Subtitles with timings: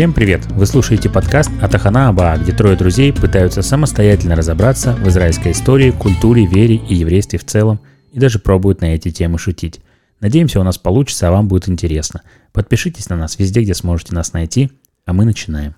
[0.00, 0.46] Всем привет!
[0.52, 6.46] Вы слушаете подкаст Атахана Аба, где трое друзей пытаются самостоятельно разобраться в израильской истории, культуре,
[6.46, 7.80] вере и еврействе в целом,
[8.10, 9.82] и даже пробуют на эти темы шутить.
[10.20, 12.22] Надеемся, у нас получится, а вам будет интересно.
[12.54, 14.70] Подпишитесь на нас везде, где сможете нас найти,
[15.04, 15.74] а мы начинаем.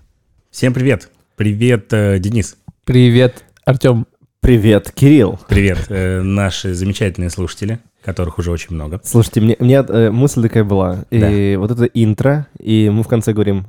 [0.51, 1.09] Всем привет!
[1.35, 2.55] Привет, э, Денис!
[2.85, 4.07] Привет, Артем.
[4.39, 5.37] Привет, Кирилл.
[5.49, 9.01] Привет, э, наши замечательные слушатели, которых уже очень много.
[9.03, 11.03] Слушайте, мне, у меня э, мысль такая была.
[11.11, 13.65] И вот это интро, и мы в конце говорим,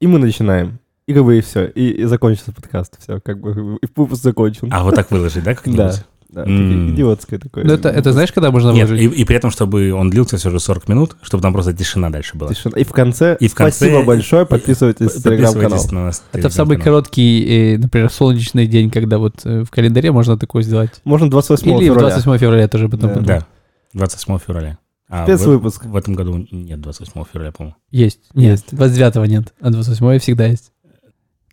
[0.00, 0.78] и мы начинаем.
[1.06, 1.66] И как бы и все.
[1.66, 2.98] И, и закончится подкаст.
[3.00, 4.68] Все, как бы и выпуск закончен.
[4.70, 5.78] А вот так выложить, да, как-нибудь?
[5.78, 5.94] Да.
[6.30, 6.94] Да, М.
[6.94, 7.64] идиотское такое.
[7.64, 9.12] Ну, это, это знаешь, когда можно Нет, вложить?
[9.12, 12.10] и, и при этом, чтобы он длился все же 40 минут, чтобы там просто тишина
[12.10, 12.52] дальше была.
[12.52, 12.76] Тишина.
[12.76, 15.70] И в конце, И в конце- спасибо большое, подписывайтесь на телеграм-канал.
[15.70, 16.24] Подписывайтесь на нас.
[16.32, 20.64] Это в самый короткий, э, например, солнечный день, когда вот э, в календаре можно такое
[20.64, 20.90] сделать.
[21.04, 22.08] Можно 28 Или в февраля.
[22.08, 23.10] 28 февраля тоже потом.
[23.10, 23.14] Да.
[23.14, 23.26] потом.
[23.26, 23.46] Да,
[23.92, 24.78] 28 февраля.
[25.08, 25.84] А в, Спецвыпуск.
[25.84, 27.76] в этом году нет 28 февраля, по-моему.
[27.90, 28.20] Есть.
[28.34, 28.74] Нет, Есть.
[28.74, 30.72] 29 нет, а 28 всегда есть.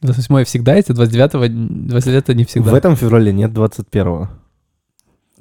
[0.02, 2.72] 28 всегда есть, а 29 29 не всегда.
[2.72, 4.30] В этом феврале нет 21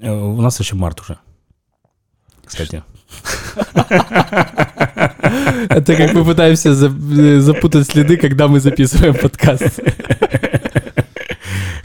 [0.01, 1.19] Э, У нас еще март уже.
[2.45, 2.83] Кстати.
[5.69, 9.81] Это как мы пытаемся э, запутать следы, когда мы записываем подкаст.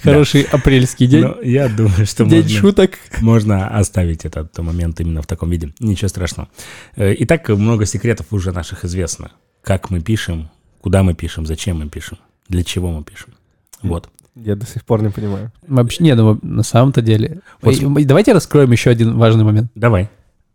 [0.05, 1.23] Хороший апрельский день.
[1.25, 2.91] Но я думаю, что День можно, шуток.
[3.21, 5.73] можно оставить этот момент именно в таком виде.
[5.79, 6.47] Ничего страшного.
[6.95, 9.31] Э, Итак, много секретов уже наших известно.
[9.61, 10.49] Как мы пишем,
[10.81, 12.17] куда мы пишем, зачем мы пишем,
[12.47, 13.33] для чего мы пишем.
[13.81, 14.09] Вот.
[14.35, 15.51] Я до сих пор не понимаю.
[15.67, 17.39] Вообще, не, ну на самом-то деле.
[17.61, 19.71] Вот Давайте раскроем еще один важный момент.
[19.75, 20.09] Давай.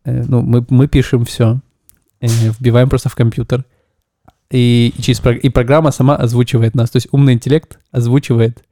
[0.04, 1.60] Э, Ну, мы, мы пишем все,
[2.20, 3.64] вбиваем просто в компьютер,
[4.50, 6.90] и, и через и программа сама озвучивает нас.
[6.90, 8.62] То есть умный интеллект озвучивает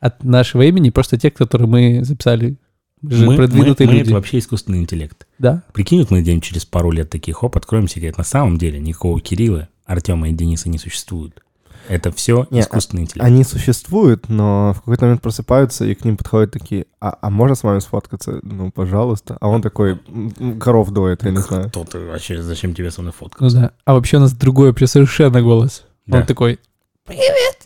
[0.00, 2.56] от нашего имени просто те, которые мы записали.
[3.02, 4.04] Мы Мы, мы- продвинутые мы люди.
[4.04, 5.26] это вообще искусственный интеллект.
[5.38, 5.62] Да.
[5.72, 8.16] Прикинь, вот мы где-нибудь через пару лет таких, хоп, откроем секрет.
[8.18, 11.40] На самом деле никакого Кирилла, Артема и Дениса не существует.
[11.88, 13.24] Это все Не, искусственный интеллект.
[13.24, 17.54] Они существуют, но в какой-то момент просыпаются, и к ним подходят такие, а, а можно
[17.54, 18.40] с вами сфоткаться?
[18.42, 19.36] Ну, пожалуйста.
[19.40, 21.68] А он такой, «М, м, коров доет, я не знаю.
[21.68, 23.44] Кто ты вообще, зачем тебе со мной фотка?
[23.44, 23.70] Ну да.
[23.84, 25.84] А вообще у нас другой вообще совершенно голос.
[26.06, 26.18] Да.
[26.18, 26.58] Он такой,
[27.04, 27.65] привет,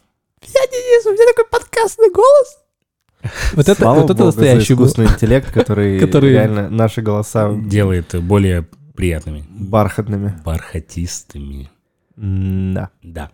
[0.54, 2.58] я Денис, у меня такой подкастный голос.
[3.52, 4.90] Вот это, Слава вот это богу за настоящий голос.
[4.92, 10.40] искусственный интеллект, который, Который- реально наши голоса Делает более приятными, бархатными.
[10.44, 11.70] бархатистыми.
[12.16, 12.90] Да.
[13.02, 13.30] Да.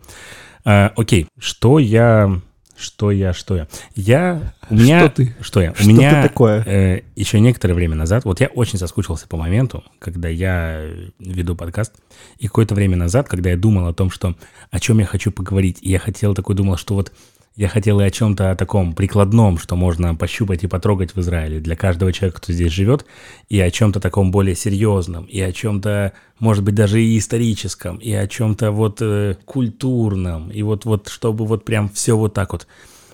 [0.64, 2.40] А, окей, что я...
[2.76, 3.68] Что я, что я?
[3.94, 4.52] Я...
[4.68, 5.00] У меня...
[5.00, 5.36] Что ты?
[5.40, 5.72] Что я?
[5.72, 6.62] У Что меня ты такое?
[6.64, 10.82] э, еще некоторое время назад, вот я очень соскучился по моменту, когда я
[11.18, 11.94] веду подкаст,
[12.38, 14.34] и какое-то время назад, когда я думал о том, что
[14.70, 17.12] о чем я хочу поговорить, и я хотел такой, думал, что вот
[17.56, 21.74] я хотел и о чем-то таком прикладном, что можно пощупать и потрогать в Израиле для
[21.74, 23.06] каждого человека, кто здесь живет,
[23.48, 28.12] и о чем-то таком более серьезном, и о чем-то, может быть, даже и историческом, и
[28.12, 32.66] о чем-то вот э, культурном, и вот, вот чтобы вот прям все вот так вот.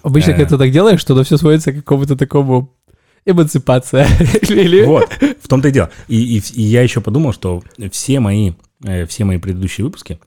[0.02, 0.34] Обычно, Э.
[0.34, 2.74] когда ты так делаешь, что оно все сводится к какому-то такому
[3.24, 4.06] эмансипация.
[4.42, 4.84] Или...
[4.84, 5.08] Вот,
[5.40, 5.90] в том-то и дело.
[6.08, 8.52] И, и- и я еще подумал, что все мои,
[8.84, 10.18] э, все мои предыдущие выпуски,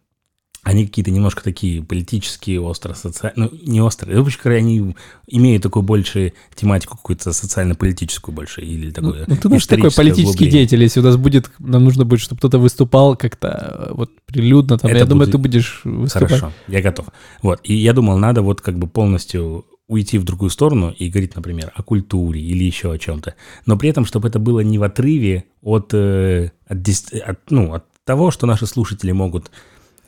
[0.65, 4.95] они какие-то немножко такие политические, остро социальные, ну, не острые, вообще, говоря, они
[5.27, 10.23] имеют такую больше тематику какую-то социально-политическую больше, или Ну, такую ну, ты наш такой политический
[10.25, 10.51] углубление.
[10.51, 13.47] деятель, если у нас будет, нам нужно будет, чтобы кто-то выступал как-то
[13.89, 16.29] э, вот прилюдно, там, Это я думаю, будет- ты будешь выступать.
[16.29, 17.07] Хорошо, я готов.
[17.43, 21.35] Вот, и я думал, надо вот как бы полностью уйти в другую сторону и говорить,
[21.35, 23.35] например, о культуре или еще о чем-то.
[23.67, 26.77] Но при этом, чтобы это было не в отрыве от, э, от,
[27.23, 29.51] от, ну, от того, что наши слушатели могут,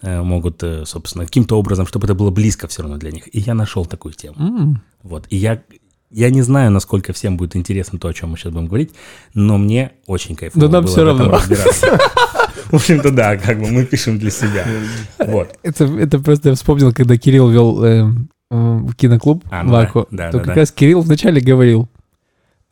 [0.02, 3.28] могут, э, собственно, каким-то образом, чтобы это было близко все равно для них.
[3.36, 4.36] И я нашел такую тему.
[4.40, 5.26] М, Вот.
[5.30, 5.62] И я,
[6.12, 8.92] я не знаю, насколько всем будет интересно то, о чем мы сейчас будем говорить,
[9.34, 11.38] но мне очень кайфово Да нам было всё в этом равно.
[11.38, 12.00] разбираться.
[12.72, 14.66] В общем-то, да, как бы мы пишем для себя.
[15.20, 15.58] Вот.
[15.64, 18.06] Это, это просто я вспомнил, когда Кирилл вел э,
[18.52, 20.62] э, киноклуб А, ну в Аку, да, да, то да, как да.
[20.62, 21.88] раз Кирилл вначале говорил,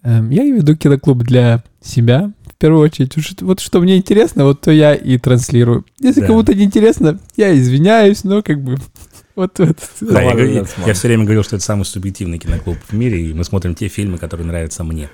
[0.03, 3.13] эм, я веду киноклуб для себя, в первую очередь.
[3.41, 5.85] Вот что мне интересно, вот то я и транслирую.
[5.99, 6.27] Если Да.
[6.27, 8.77] кому-то не интересно, я извиняюсь, но как бы
[9.35, 9.77] вот, вот.
[10.01, 10.65] Да, я, смотрим.
[10.87, 13.87] я все время говорил, что это самый субъективный киноклуб в мире, и мы смотрим те
[13.87, 15.09] фильмы, которые нравятся мне.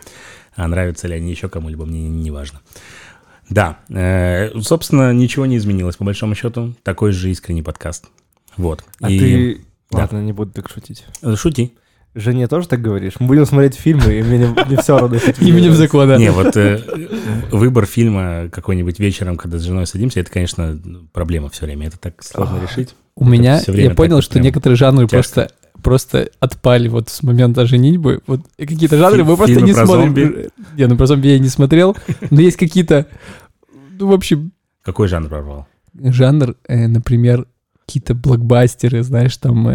[0.56, 2.62] А нравятся ли они еще кому-либо, мне не важно.
[3.50, 6.74] Да, э, собственно, ничего не изменилось, по большому счету.
[6.84, 8.06] Такой же искренний подкаст.
[8.58, 8.84] Вот.
[9.02, 9.62] А И- ты...
[9.92, 10.00] да.
[10.00, 11.06] Ладно, не буду так шутить.
[11.36, 11.74] Шути.
[12.14, 13.14] Жене тоже так говоришь?
[13.20, 15.18] Мы будем смотреть фильмы, и мне не, все равно.
[15.40, 16.18] Именем закона.
[16.18, 16.82] Не, вот э,
[17.52, 20.78] выбор фильма какой-нибудь вечером, когда с женой садимся, это, конечно,
[21.14, 21.88] проблема все время.
[21.88, 22.64] Это так сложно А.
[22.64, 22.96] решить.
[23.16, 28.22] У меня, я понял, что некоторые жанры просто просто отпали вот с момента женитьбы.
[28.28, 30.52] Вот какие-то жанры мы просто не смотрим.
[30.78, 31.98] Не, ну про зомби я не смотрел,
[32.30, 33.08] но есть какие-то,
[33.98, 34.52] ну, в общем,
[34.84, 35.68] Какой жанр прорвал?
[36.00, 37.48] жанр, э, например,
[37.86, 39.68] какие-то блокбастеры, знаешь, там...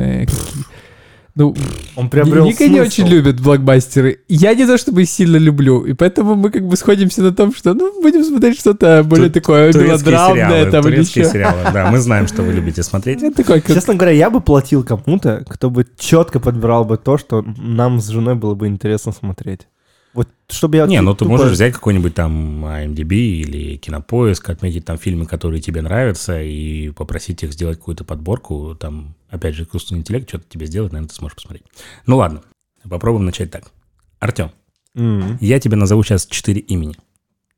[1.39, 1.55] Ну,
[1.97, 2.87] Он приобрел Ника не смысл.
[2.87, 4.21] очень любит блокбастеры.
[4.27, 7.75] Я не то чтобы сильно люблю, и поэтому мы как бы сходимся на том, что
[7.75, 10.35] ну будем смотреть что-то более Ту- такое мелодрамное
[10.65, 13.23] сериалы, там или сериалы, да, мы знаем, что вы любите смотреть.
[13.23, 17.19] Это такой, как- Честно говоря, я бы платил кому-то, кто бы четко подбирал бы то,
[17.19, 19.69] что нам с женой было бы интересно смотреть.
[20.15, 20.87] Вот, чтобы я...
[20.87, 25.61] Не, ну ты тупо- можешь взять какой-нибудь там IMDb или Кинопоиск, отметить там фильмы, которые
[25.61, 28.75] тебе нравятся, и попросить их сделать какую-то подборку.
[28.81, 31.65] Там, опять же, искусственный интеллект что-то тебе сделает, наверное, ты сможешь посмотреть.
[32.07, 32.43] Ну ладно,
[32.89, 33.71] попробуем начать так.
[34.19, 34.51] Артем,
[34.95, 36.97] М, я тебе назову сейчас четыре имени.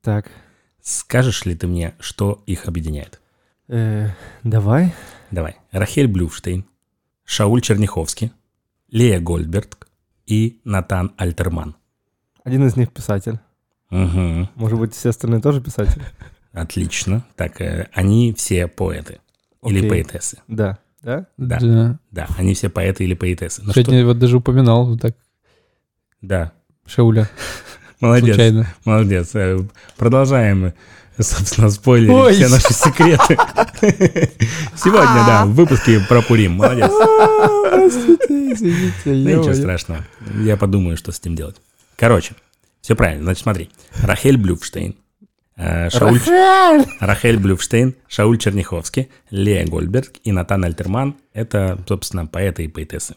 [0.03, 0.31] Так,
[0.81, 3.21] Скажешь ли ты мне, что их объединяет?
[3.69, 4.09] э,
[4.43, 4.95] давай.
[5.31, 5.57] Давай.
[5.71, 6.65] Рахель Блюфштейн,
[7.25, 8.33] Шауль Черняховский,
[8.91, 9.87] Лея Гольдберг
[10.27, 11.77] и Натан Альтерман.
[12.45, 13.39] Один из них писатель.
[13.91, 14.49] Угу.
[14.55, 16.03] Может быть, все остальные тоже писатели?
[16.53, 17.27] Отлично.
[17.37, 19.21] Так, э, они все поэты.
[19.65, 19.91] Или Окей.
[19.91, 20.39] поэтессы.
[20.49, 20.79] Да.
[21.03, 21.27] Да?
[21.37, 21.59] Да.
[21.61, 21.99] да.
[22.11, 23.63] Да, они все поэты или поэтессы.
[23.65, 25.15] Ну Сегодня вот даже упоминал вот так
[26.21, 26.53] Да,
[26.87, 27.29] Шауля
[28.01, 28.67] молодец, случайно.
[28.85, 29.31] молодец.
[29.35, 29.59] Э,
[29.97, 30.73] Продолжаем,
[31.19, 32.35] собственно, спойлерить Ой.
[32.35, 33.37] все наши секреты.
[34.77, 36.53] Сегодня, да, в выпуске про Пурим.
[36.53, 36.91] Молодец.
[37.71, 40.05] Простите, извините, Да ничего страшного.
[40.43, 41.57] Я подумаю, что с этим делать.
[41.97, 42.35] Короче,
[42.81, 43.25] все правильно.
[43.25, 43.71] Значит, смотри.
[44.03, 44.97] Рахель Блюфштейн,
[45.59, 46.21] Шауль...
[47.01, 53.17] Рахель Блюфштейн, Шауль Черняховский, Лея Гольберг и Натан Альтерман– это, собственно, поэты и поэтессы.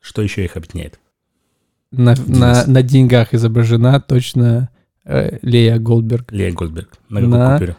[0.00, 1.00] Что еще их объединяет?
[1.90, 4.68] На, на, на деньгах изображена точно
[5.04, 6.30] э, Лея Голдберг.
[6.30, 6.90] Лея Гольберг.
[7.08, 7.76] На какой На- купюре?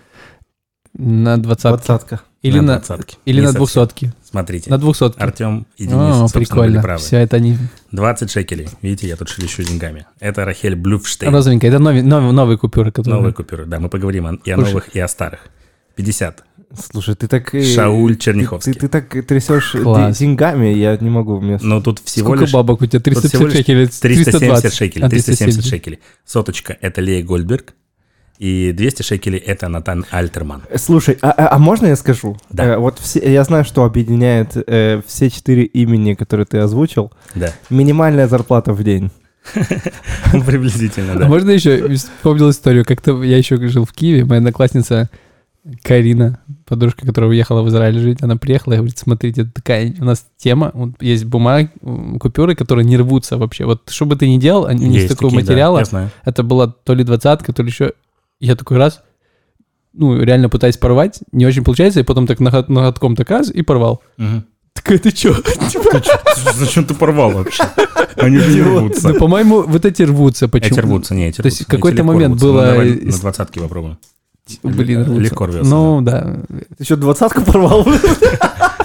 [0.94, 2.20] На двадцатке.
[2.42, 3.18] Или на на, двадцатке.
[3.26, 4.14] или Не на двухсотке.
[4.30, 5.20] Смотрите, На двухсотке.
[5.22, 6.82] Артем и Денис, О, собственно, были прикольно.
[6.82, 7.00] правы.
[7.00, 7.58] Все это они
[7.92, 8.70] 20 шекелей.
[8.84, 10.06] Видите, я тут шелещу деньгами.
[10.20, 11.34] Это Рахель Блюфштейн.
[11.34, 11.70] розовенькие.
[11.70, 13.16] Это новые, новые, новые купюры, которые...
[13.18, 13.66] Новые купюры.
[13.66, 14.68] Да, мы поговорим о- и о Слушай.
[14.70, 15.40] новых, и о старых.
[15.96, 16.44] 50.
[16.92, 17.56] Слушай, ты так...
[17.56, 18.74] э, Шауль ты- Черняховский.
[18.74, 20.20] Ты, ты так трясешь Класс.
[20.20, 21.42] деньгами, я не могу.
[21.42, 21.58] Мне...
[21.64, 23.00] Но тут всего Сколько лишь бабок у тебя?
[23.00, 23.88] Тут всего 350 лишь шекелей?
[23.88, 24.74] 370 320.
[24.74, 25.06] шекелей.
[25.08, 26.00] А, 370 шекелей.
[26.26, 27.74] Соточка– это Лея Гольдберг.
[28.40, 30.62] И 200 шекелей– это Натан Альтерман.
[30.78, 32.38] Слушай, а, а- а можно я скажу?
[32.50, 32.64] Да.
[32.64, 37.12] Э, вот все, я знаю, что объединяет э, все четыре имени, которые ты озвучил.
[37.36, 37.52] Да.
[37.70, 39.12] Минимальная зарплата в день.
[40.46, 41.28] Приблизительно, А да.
[41.28, 42.86] можно еще вспомнил историю?
[42.86, 45.10] Как-то я еще жил в Киеве, моя одноклассница
[45.84, 50.26] Карина, подружка, которая уехала в Израиль жить, она приехала и говорит, смотрите, такая у нас
[50.38, 51.70] тема, вот есть бумаги,
[52.20, 53.66] купюры, которые не рвутся вообще.
[53.66, 55.84] Вот что бы ты ни делал, они не из Есть такого такие, да, материала.
[55.86, 56.12] знаю.
[56.26, 57.92] Это была то ли двадцатка, то ли еще...
[58.40, 59.02] Я такой раз,
[59.94, 63.62] ну, реально пытаюсь порвать, не очень получается, и потом так ногот- ноготком так раз и
[63.62, 64.02] порвал.
[64.18, 64.46] Мгм.
[64.74, 65.36] Такая, ты чё?
[66.56, 67.64] Зачем ты порвал вообще?
[68.16, 69.10] Они не рвутся.
[69.10, 70.48] Ну, по-моему, вот эти рвутся.
[70.48, 70.72] Почему?
[70.72, 72.36] Эти рвутся, не, эти То есть какой-то момент.
[72.36, 73.98] Ну, было На двадцатке попробуем.
[74.64, 75.22] Блин, рвутся.
[75.22, 76.38] Легко рвется, Ну, да.
[76.48, 77.86] Ты еще двадцатку порвал?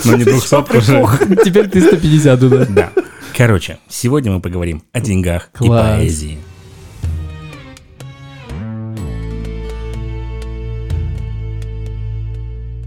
[0.05, 1.03] Но не двухсотку уже.
[1.45, 2.67] Теперь 350 туда.
[2.69, 2.91] Да.
[3.37, 6.39] Короче, сегодня мы поговорим о деньгах и поэзии.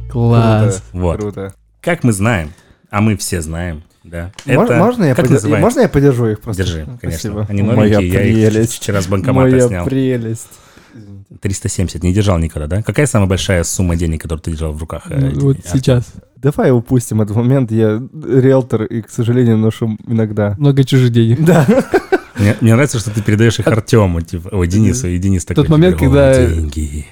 [0.09, 0.83] Класс.
[0.94, 1.19] Вот.
[1.19, 1.54] Круто.
[1.81, 2.51] Как мы знаем,
[2.89, 4.31] а мы все знаем, да.
[4.45, 5.62] Мож- это- можно, я как подер- называется?
[5.65, 6.63] можно я подержу их просто?
[6.63, 7.09] Держи, конечно.
[7.12, 7.45] Спасибо.
[7.50, 8.74] Они Моя новенькие, я их прелесть.
[8.74, 9.86] вчера с банкомата Моя снял.
[9.86, 10.48] прелесть.
[11.41, 12.82] 370, не держал никогда, да?
[12.82, 15.03] Какая самая большая сумма денег, которую ты держал в руках?
[15.10, 15.72] э, Ну, Вот Артем?
[15.74, 16.05] сейчас.
[16.38, 17.72] Давай упустим этот момент.
[17.72, 20.55] Я риэлтор и, к сожалению, ношу иногда.
[20.58, 21.43] Много чужих денег.
[21.43, 21.65] Да.
[22.39, 25.63] Мне, мне нравится, что ты передаешь их Артему, типа, ой, Денису, и Денис такой.
[25.63, 27.05] Тот момент, типа, «О, когда- деньги.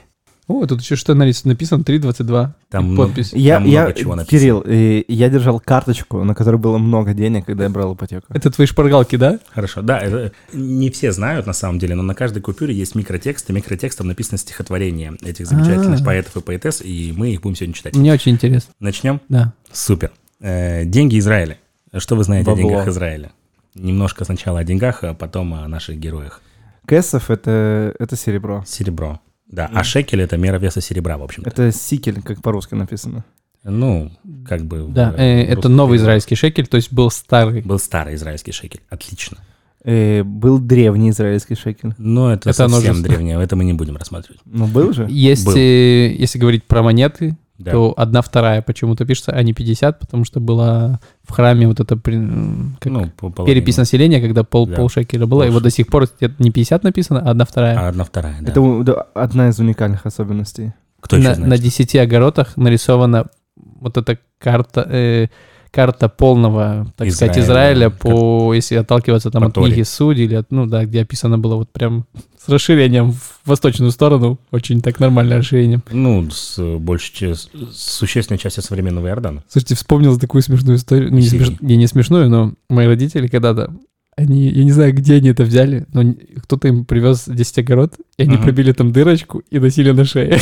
[0.47, 2.51] О, тут еще что написано 3.22.
[2.69, 3.33] Там И много- подпись.
[3.33, 4.39] Я, Там я, много чего написано.
[4.39, 8.27] Кирилл, э, я держал карточку, на которой было много денег, когда я брал ипотеку.
[8.29, 9.39] Это твои шпаргалки, да?
[9.51, 13.49] Хорошо, да, это не все знают на самом деле, но на каждой купюре есть микротекст,
[13.49, 16.05] и микротекстом написано стихотворение этих замечательных А.
[16.05, 17.95] поэтов и поэтесс, и мы их будем сегодня читать.
[17.95, 18.71] Мне очень интересно.
[18.79, 19.21] Начнем?
[19.29, 19.53] Да.
[19.71, 20.11] Супер.
[20.41, 21.57] Э, деньги Израиля.
[21.97, 22.65] Что вы знаете Бабло.
[22.65, 23.31] о деньгах Израиля?
[23.73, 26.41] Немножко сначала о деньгах, а потом о наших героях.
[26.85, 28.63] Кэсов это, это серебро.
[28.67, 29.19] Серебро.
[29.47, 31.49] Да, а шекель— это мера веса серебра, в общем-то.
[31.49, 33.23] Это сикель, как по-русски написано.
[33.63, 34.11] Ну,
[34.47, 34.85] как бы...
[34.89, 36.03] Да, в э, это новый переводе.
[36.03, 37.61] израильский шекель, то есть был старый.
[37.61, 38.81] Был старый израильский шекель.
[38.89, 39.37] Отлично.
[39.83, 41.93] Э, был древний израильский шекель.
[41.97, 44.39] Но это, Это оно совсем же- древнее, это мы не будем рассматривать.
[44.45, 45.07] Ну, был же?
[45.09, 45.55] Есть, Был.
[45.55, 47.71] э, если говорить про монеты, Да.
[47.71, 52.77] то одна вторая почему-то пишется, а не 50, потому что была в храме вот м,
[52.81, 53.09] как ну,
[53.45, 54.75] перепись населения, когда пол, Да.
[54.75, 56.07] полшекеля было, и Полш- вот до сих пор
[56.39, 57.79] не 50 написано, а одна вторая.
[57.79, 58.51] А одна вторая, да.
[58.51, 60.73] Это да, одна из уникальных особенностей.
[60.99, 61.49] Кто еще на, знает?
[61.49, 65.27] на 10 огородах нарисована вот эта карта, э,
[65.75, 69.67] карта полного, так сказать, Израиля, Израиля по, если отталкиваться там По от Торе.
[69.73, 72.05] книги Судей, или от, ну да, где описано было вот прям
[72.43, 75.81] с расширением в восточную сторону, очень так нормальное расширение.
[75.91, 79.43] Ну, с большей, с существенной частью современного Иордана.
[79.49, 83.73] Слушайте, вспомнил такую смешную историю, ну, не, смеш- не, не смешную, но мои родители когда-то,
[84.15, 86.13] они, я не знаю, где они это взяли, но
[86.43, 88.43] кто-то им привез 10 огород, и они Ага.
[88.43, 90.39] пробили там дырочку и носили на шее.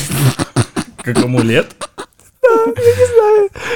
[0.97, 1.75] Как амулет?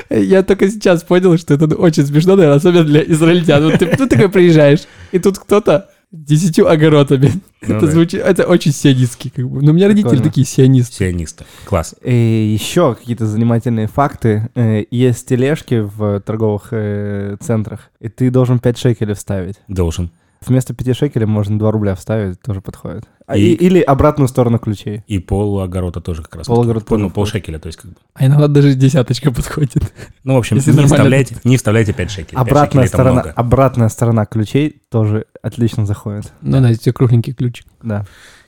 [0.10, 3.64] Я только сейчас понял, что это очень смешно, наверное, особенно для израильтян.
[3.64, 4.82] Вот ты, ты такой приезжаешь,
[5.12, 7.32] и тут кто-то с десятью огородами.
[7.62, 7.92] Ну это да.
[7.92, 9.62] звучит, это очень сионистски, как бы.
[9.62, 10.30] Но у меня родители Прикольно.
[10.30, 10.96] такие сионисты.
[10.96, 11.46] Сионисты.
[11.66, 11.96] Класс.
[12.02, 14.50] И еще какие-то занимательные факты.
[14.56, 19.56] Э, Есть тележки в торговых э, центрах, и ты должен 5 шекелей вставить.
[19.68, 20.12] Должен.
[20.46, 23.04] Вместо 5 шекелей можно 2 рубля вставить, тоже подходит.
[23.28, 25.04] А, И- или обратную сторону ключей.
[25.06, 26.48] И пол огорода тоже как раз.
[26.48, 27.98] Пол-огорода Ну, тоже полшекеля, то есть как бы.
[28.14, 29.84] А иногда даже десяточка подходит.
[30.24, 32.38] Ну, в общем, Если не вставляйте, не вставляйте 5 шекелей.
[32.38, 36.32] 5 Обратная шекелей это сторона, обратная сторона ключей тоже отлично заходит.
[36.42, 37.66] Ну да, эти кругленький ключик.
[37.84, 38.06] Да.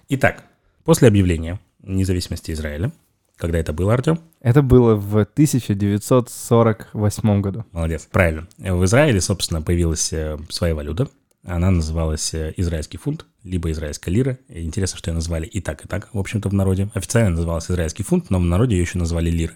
[0.08, 0.44] Итак,
[0.86, 2.94] после объявления независимости Израиля,
[3.36, 4.20] когда это было, Артем?
[4.42, 7.66] Это было в 1948 году.
[7.72, 8.08] Молодец.
[8.12, 8.48] Правильно.
[8.58, 11.08] В Израиле, собственно, появилась э, своя валюта.
[11.50, 14.38] Она называлась э, израильский фунт, либо израильская лира.
[14.50, 16.90] Интересно, что ее назвали и так, и так, в общем-то, в народе.
[16.94, 19.54] Официально назывался израильский фунт, но в народе ее еще назвали лира.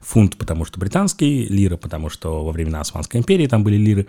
[0.00, 4.06] Фунт, потому что британский, лира, потому что во времена Османской империи там были лиры.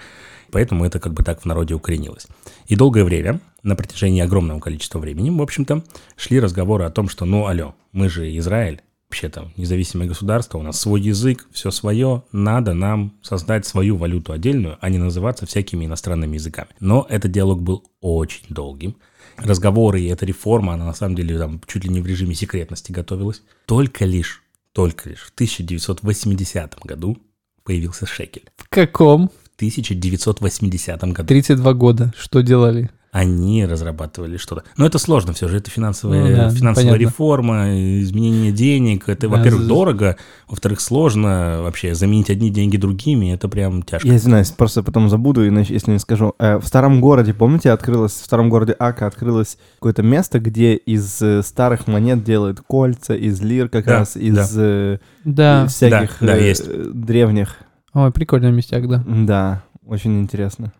[0.52, 2.28] Поэтому это как бы так в народе укоренилось.
[2.68, 5.84] И долгое время, на протяжении огромного количества времени, в общем-то,
[6.16, 10.80] шли разговоры о том, что, ну, алло, мы же Израиль, вообще-то независимое государство, у нас
[10.80, 16.36] свой язык, все свое, надо нам создать свою валюту отдельную, а не называться всякими иностранными
[16.36, 16.70] языками.
[16.80, 18.96] Но этот диалог был очень долгим.
[19.38, 22.92] Разговоры и эта реформа, она на самом деле там чуть ли не в режиме секретности
[22.92, 23.42] готовилась.
[23.66, 27.18] Только лишь, только лишь в 1980 году
[27.64, 28.50] появился шекель.
[28.58, 29.30] В каком?
[29.30, 32.14] В 1980 году 32 года.
[32.18, 32.90] Что делали?
[33.18, 34.64] Они разрабатывали что-то.
[34.76, 36.96] Но это сложно все же, это финансовая, Ну да, финансовая понятно.
[37.02, 39.08] реформа, изменение денег.
[39.08, 40.18] Это, Да, во-первых, за- дорого,
[40.50, 44.06] во-вторых, сложно вообще заменить одни деньги другими, это прям тяжко.
[44.06, 46.34] Я извиняюсь, просто потом забуду, иначе, если не скажу.
[46.40, 51.22] Э, В старом городе, помните, открылось, в старом городе Ака открылось какое-то место, где из
[51.22, 55.68] э, старых монет делают кольца, из лир как Да, раз, из э, Да.
[55.68, 56.66] всяких Да, да, есть.
[56.94, 57.56] древних.
[57.94, 59.02] Ой, прикольный местяк, да.
[59.08, 60.74] Да, очень интересно.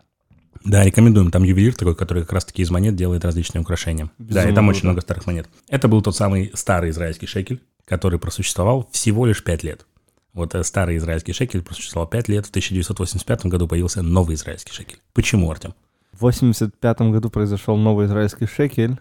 [0.66, 1.30] Да, рекомендуем.
[1.30, 4.10] Там ювелир такой, который как раз-таки из монет делает различные украшения.
[4.18, 5.48] да, и Безумно там очень много старых монет.
[5.68, 9.86] Это был тот самый старый израильский шекель, который просуществовал всего лишь 5 лет.
[10.32, 12.46] Вот э, старый израильский шекель просуществовал 5 лет.
[12.46, 14.98] В 1985 году появился новый израильский шекель.
[15.14, 15.74] Почему, Артем?
[16.12, 18.98] В 85 году произошел новый израильский шекель.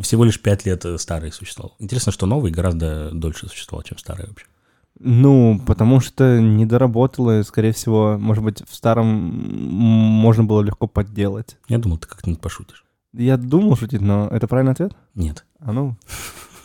[0.00, 1.74] Всего лишь 5 лет э, старый существовал.
[1.78, 4.46] Интересно, что новый гораздо дольше существовал, чем старый вообще.
[4.98, 10.86] Ну, потому что не доработало, и, скорее всего, может быть, в старом можно было легко
[10.86, 11.58] подделать.
[11.68, 12.84] Я думал, ты как-нибудь пошутишь.
[13.12, 14.92] Я думал шутить, но это правильный ответ?
[15.14, 15.44] Нет.
[15.60, 15.96] А ну.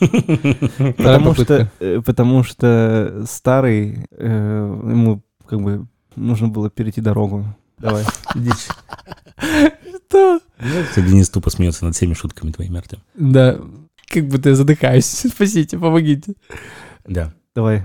[0.96, 5.86] Потому что, э, потому что старый, э, ему как бы
[6.16, 7.46] нужно было перейти дорогу.
[7.78, 8.04] Давай.
[10.12, 10.40] Что?
[10.58, 12.98] Кстати, Денис тупо смеется над всеми шутками твоими, Артем.
[13.14, 13.58] Да.
[14.08, 15.06] Как будто я задыхаюсь.
[15.34, 16.34] Спасите, помогите.
[17.06, 17.32] Да.
[17.54, 17.82] Давай.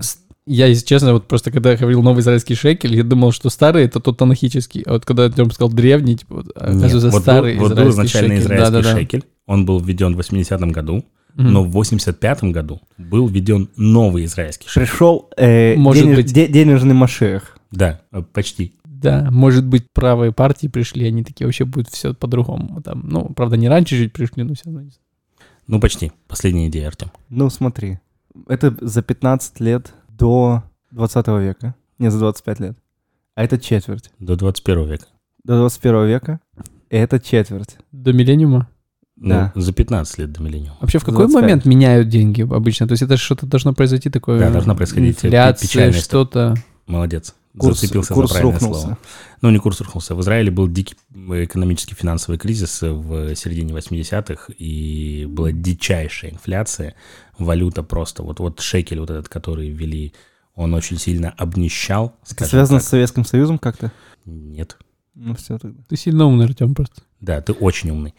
[0.47, 3.83] Я, если честно, вот просто когда я говорил новый израильский шекель, я думал, что старый
[3.83, 4.81] это тот танахический.
[4.83, 7.69] А вот когда Артем сказал древний, типа, вот, а, Нет, оказывается, вот старый был, вот
[7.77, 8.45] был израильский изначально шекель.
[8.45, 8.97] израильский Да-да-да.
[8.99, 9.23] шекель.
[9.45, 11.51] Он был введен в 80-м году, Мгм.
[11.53, 14.87] но в 85-м году был введен новый израильский шекель.
[14.87, 16.33] Пришел э, Может денеж- быть.
[16.33, 17.57] де- денежный машех.
[17.71, 18.73] Да, э, почти.
[18.85, 22.81] Да, может быть, правые партии пришли, они такие вообще будет все по-другому.
[22.81, 24.81] Там, ну, правда, не раньше чуть пришли, но все равно.
[24.81, 25.01] не знаю.
[25.67, 26.11] Ну, почти.
[26.27, 27.11] Последняя идея, Артем.
[27.29, 27.99] Ну, смотри.
[28.47, 31.75] Это за 15 лет до 20 века.
[31.99, 32.77] Не, за 25 лет.
[33.35, 34.11] А это четверть.
[34.19, 35.05] До 21 века.
[35.43, 36.39] До 21 века
[36.89, 37.77] это четверть.
[37.91, 38.67] До миллениума.
[39.15, 39.51] Ну, Да.
[39.55, 40.77] за 15 лет до миллениума.
[40.79, 41.41] Вообще, в какой 25.
[41.41, 42.87] момент меняют деньги обычно?
[42.87, 44.39] То есть это что-то должно произойти такое?
[44.39, 46.55] Да, должно происходить Инфляция, что-то.
[46.85, 47.35] Молодец.
[47.57, 48.81] Курс, Зацепился курс за правильное рухнулся.
[48.81, 48.97] слово.
[49.41, 50.13] Ну, не курс рухнулся.
[50.15, 56.93] В Израиле был дикий экономический финансовый кризис в середине 80-х, и была дичайшая инфляция.
[57.39, 60.13] Валюта просто, вот, вот шекель вот этот, который ввели,
[60.55, 62.15] он очень сильно обнищал.
[62.31, 62.85] Это связано так.
[62.87, 63.91] с Советским Союзом как-то?
[64.25, 64.77] Нет.
[65.15, 65.81] Ну, все тогда.
[65.89, 67.01] Ты сильно умный, Артем, просто.
[67.21, 68.13] Да, ты очень умный.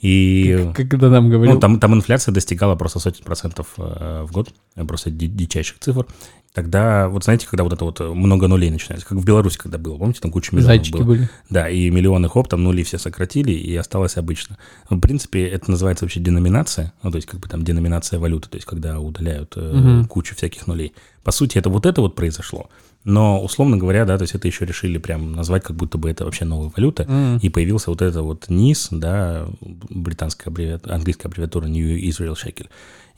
[0.00, 1.54] И Как- Когда нам говорил.
[1.54, 4.52] ну, там, там инфляция достигала просто сотен процентов э, в год,
[4.86, 6.06] просто ди- дичайших цифр.
[6.54, 9.96] Тогда, вот знаете, когда вот это вот много нулей начинается, как в Беларуси когда было,
[9.96, 11.04] помните, там куча миллионов Зайчики было.
[11.04, 11.28] были.
[11.48, 14.58] Да, и миллионы хоп, там нули все сократили, и осталось обычно.
[14.90, 18.56] В принципе, это называется вообще деноминация, ну, то есть как бы там деноминация валюты, то
[18.56, 20.04] есть когда удаляют э, Мгм.
[20.08, 20.92] кучу всяких нулей.
[21.24, 22.68] По сути, это вот это вот произошло.
[23.04, 26.24] Но, условно говоря, да, то есть это еще решили прям назвать, как будто бы это
[26.26, 27.04] вообще новая валюта.
[27.08, 27.38] М.
[27.38, 29.46] И появился вот это вот низ, да,
[29.88, 32.68] британская аббревиатура, английская аббревиатура New Israel Shekel.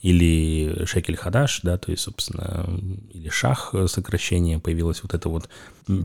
[0.05, 2.69] Или Шекель Хадаш, да, то есть, собственно,
[3.11, 5.49] или Шах э, сокращение, появилась вот эта вот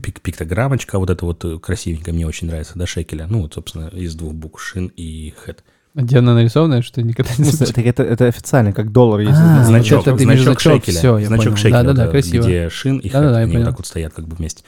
[0.01, 3.27] пик пиктограммочка, вот это вот э, красивенькая, мне очень нравится, да, Шекеля.
[3.29, 5.63] Ну, вот, собственно, из двух букв Шин и Хэт.
[5.93, 7.75] Где она нарисована, что никогда не Ну, слышал.
[7.75, 9.33] так это, это официально, как доллар есть.
[9.35, 10.97] А, значок, это именно значок значок, Шекеля.
[10.97, 11.57] всё, я значок понял.
[11.57, 12.43] Шекеля, Да-да-да, да, красиво.
[12.43, 14.63] где Шин и Хэт, Да-да-да, я они вот так вот стоят как бы вместе.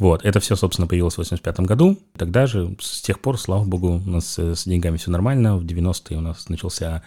[0.00, 2.00] Вот, это все, собственно, появилось в 85 году.
[2.16, 5.56] Тогда же, с тех пор, слава богу, у нас э, с деньгами все нормально.
[5.56, 7.02] В 90-е у нас начался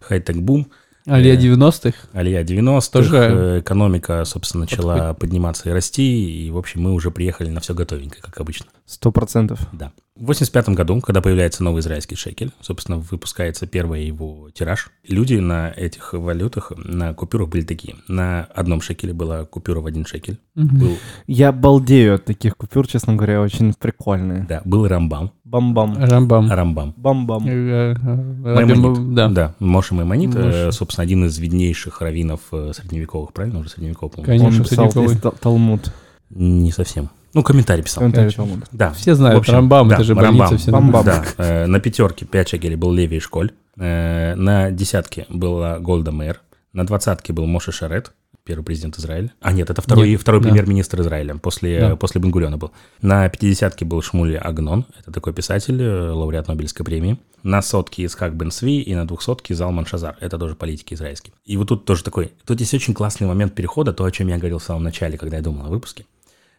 [0.00, 0.66] хай-тек бум.
[1.06, 2.08] Алия Э, 90-х.
[2.14, 7.10] Алия 90-х, Тоже- э, экономика, собственно, начала подниматься и расти, и, в общем, мы уже
[7.10, 8.66] приехали на все готовенькое, как обычно.
[8.86, 9.60] Сто процентов.
[9.72, 9.92] Да.
[10.16, 14.90] В 85 году, когда появляется новый израильский шекель, собственно, выпускается первый его тираж.
[15.08, 17.96] Люди на этих валютах, на купюрах были такие.
[18.06, 20.38] На одном шекеле была купюра в один шекель.
[20.54, 24.46] Был, Я балдею от таких купюр, честно говоря, очень прикольные.
[24.48, 25.32] да, был рамбам.
[25.42, 25.96] Бам-бам.
[25.98, 26.48] Рамбам.
[26.48, 26.94] Рамбам.
[26.96, 27.46] Бам-бам.
[27.48, 28.76] Э, э, э, Маймонид.
[28.76, 30.72] Рабим- Да, Да, Моше Маймонид, э, Моше.
[30.72, 33.58] собственно, один из виднейших раввинов средневековых, правильно?
[33.58, 34.44] Уже средневековых, по-моему.
[34.44, 35.92] Конечно, Он писал Талмуд.
[36.30, 37.10] Не совсем.
[37.34, 38.02] Ну, комментарий писал.
[38.02, 38.32] Комментарий.
[38.32, 38.66] Талмуда.
[38.70, 38.92] Да.
[38.92, 40.38] Все знают В общем, Рамбам, да, это же Рамбам.
[40.38, 40.70] больница все.
[40.70, 41.04] Бам-бам.
[41.04, 46.40] Да, э, на пятерке 5 шекелей был Леви Школь, э, на десятке была Голда Мэр,
[46.72, 48.12] на двадцатке был Моше Шарет,
[48.44, 49.32] первый президент Израиля.
[49.40, 50.48] А нет, это второй, Нет, второй да.
[50.48, 51.96] премьер-министр Израиля, после, Да.
[51.96, 52.72] после Бенгулена был.
[53.00, 57.18] На пятидесятке был Шмули Агнон, это такой писатель, э, лауреат Нобелевской премии.
[57.42, 61.32] На сотке Исхак Бен Сви и на двухсотке Залман Шазар, это тоже политики израильский.
[61.44, 64.36] И вот тут тоже такой, тут есть очень классный момент перехода, то, о чем я
[64.36, 66.04] говорил в самом начале, когда я думал о выпуске.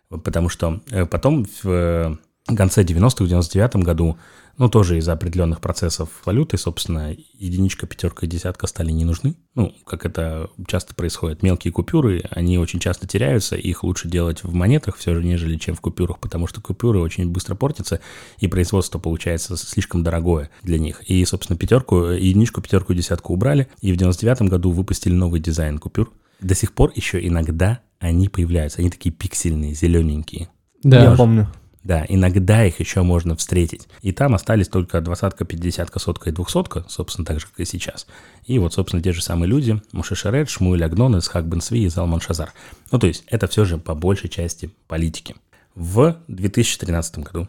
[0.10, 4.18] Потому что э, потом в э, конце 90-х, в 99-м году,
[4.58, 9.36] ну, тоже из-за определенных процессов валюты, собственно, единичка, пятерка и десятка стали не нужны.
[9.54, 11.44] Ну, как это часто происходит.
[11.44, 15.76] Мелкие купюры, они очень часто теряются, их лучше делать в монетах все же, нежели чем
[15.76, 18.00] в купюрах, потому что купюры очень быстро портятся,
[18.40, 21.02] и производство получается слишком дорогое для них.
[21.10, 25.80] И, собственно, пятерку, единичку, пятерку и десятку убрали, и в 99-м году выпустили новый дизайн
[25.80, 26.14] купюр.
[26.40, 30.50] До сих пор еще иногда они появляются, они такие пиксельные, зелененькие.
[30.84, 31.04] Да.
[31.04, 31.50] Я помню.
[31.86, 33.88] Да, иногда их еще можно встретить.
[34.02, 38.08] И там остались только двадцатка, пятидесятка, сотка и двухсотка, собственно, так же, как и сейчас.
[38.48, 41.88] И вот, собственно, те же самые люди, Муше Шарет, Шмуэль Агнон, Исхак Бен Сви и
[41.88, 42.54] Залман Шазар.
[42.92, 45.36] Ну, то есть, это все же по большей части политики.
[45.76, 47.48] В 2013 году,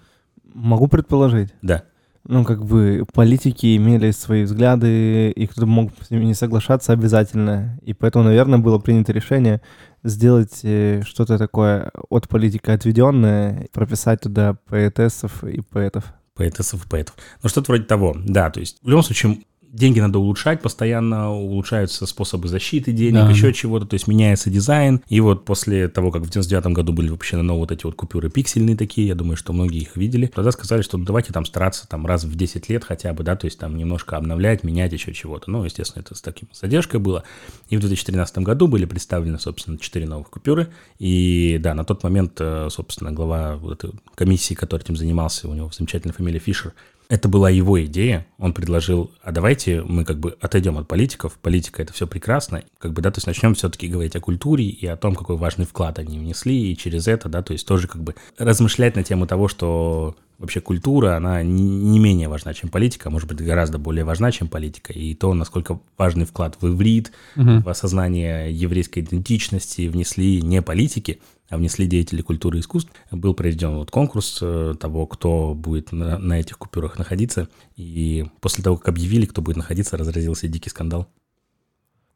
[0.52, 1.54] Могу предположить.
[1.62, 1.84] да,
[2.28, 7.78] Ну, как бы политики имели свои взгляды, и кто-то мог с ними не соглашаться обязательно.
[7.82, 9.60] И поэтому, наверное, было принято решение
[10.02, 16.04] сделать э, что-то такое от политика отведенное, прописать туда поэтессов и поэтов.
[16.34, 17.14] поэтесов и поэтов.
[17.42, 19.38] Ну, что-то вроде того, да, то есть, в любом случае,
[19.72, 23.30] деньги надо улучшать, постоянно улучшаются способы защиты денег, Да.
[23.30, 25.02] еще чего-то, то есть меняется дизайн.
[25.08, 28.30] И вот после того, как в 99 году были выпущены новые вот эти вот купюры
[28.30, 31.88] пиксельные такие, я думаю, что многие их видели, тогда сказали, что ну, давайте там стараться
[31.88, 35.12] там раз в 10 лет хотя бы, да, то есть там немножко обновлять, менять еще
[35.12, 35.50] чего-то.
[35.50, 37.24] Ну, естественно, это с таким задержкой было.
[37.68, 40.68] И в 2013 году были представлены, собственно, 4 новых купюры.
[40.98, 45.54] И да, на тот момент, э, собственно, глава вот этой комиссии, который этим занимался, у
[45.54, 46.72] него замечательная фамилия Фишер,
[47.08, 48.26] это была его идея.
[48.38, 51.38] Он предложил, а давайте мы как бы отойдем от политиков.
[51.40, 52.64] Политика это все прекрасно.
[52.78, 55.66] Как бы, да, то есть начнем все-таки говорить о культуре и о том, какой важный
[55.66, 56.72] вклад они внесли.
[56.72, 60.60] И через это, да, то есть тоже как бы размышлять на тему того, что вообще
[60.60, 64.48] культура, она не- не менее важна, чем политика, а может быть гораздо более важна, чем
[64.48, 64.92] политика.
[64.92, 67.62] И то, насколько важный вклад в иврит, Мгм.
[67.62, 72.90] в осознание еврейской идентичности внесли не политики, а внесли деятели культуры и искусств.
[73.10, 77.48] Был проведен вот конкурс э, того, кто будет на, на этих купюрах находиться.
[77.76, 81.06] И после того, как объявили, кто будет находиться, разразился дикий скандал.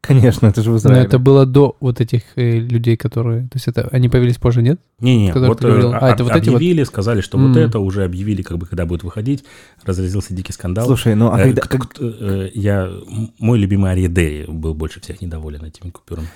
[0.01, 1.05] Конечно, это же в Но Израиле.
[1.05, 3.43] это было до вот этих э, людей, которые...
[3.43, 4.79] То есть это они появились позже, нет?
[4.99, 5.93] Не-не, вот говорил.
[5.93, 6.55] э, А, это вот эти вот?
[6.57, 7.47] объявили, сказали, что М.
[7.49, 9.43] вот это уже объявили, как бы, когда будет выходить,
[9.85, 10.87] разразился дикий скандал.
[10.87, 11.61] Слушай, ну а Э, когда...
[11.61, 12.89] как- э, я,
[13.37, 16.27] мой любимый Ариедери был больше всех недоволен этими купюрами.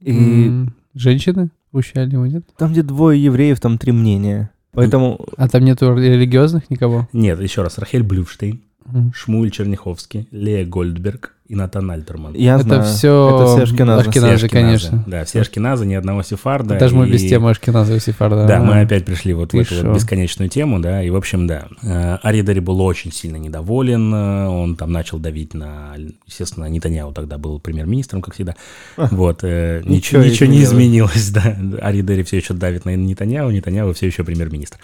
[0.00, 2.44] и М, Женщины смущали его, нет?
[2.58, 4.50] там, где двое евреев, там три мнения.
[4.72, 7.08] Поэтому А там нету религиозных никого?
[7.12, 9.12] Нет, еще раз, Рахель Блюфштейн, Мгм.
[9.14, 12.34] Шмуль Черняховский, Лея Гольдберг и Натан Альтерман.
[12.34, 12.82] Я Это знаю.
[12.84, 14.08] все Это все ашкеназы.
[14.08, 15.04] ашкеназы, Все конечно.
[15.08, 16.78] Да, все ашкеназы, ни одного сефарда.
[16.78, 18.46] Даже мы и- без темы Ашкеназа и Сефарда.
[18.46, 18.62] Да, А.
[18.62, 22.18] мы опять пришли вот в эту вот бесконечную тему, да, и, в общем, да, э,
[22.22, 27.36] Ари Дери был очень сильно недоволен, э, он там начал давить на, естественно, Нетаньяу тогда
[27.36, 28.54] был премьер-министром, как всегда,
[28.96, 31.16] вот, э, Ничего ничего, не изменилось.
[31.16, 34.78] изменилось, да, Ари Дери все еще давит на Нетаньяу, Нетаньяу все еще премьер-министр,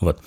[0.00, 0.18] вот,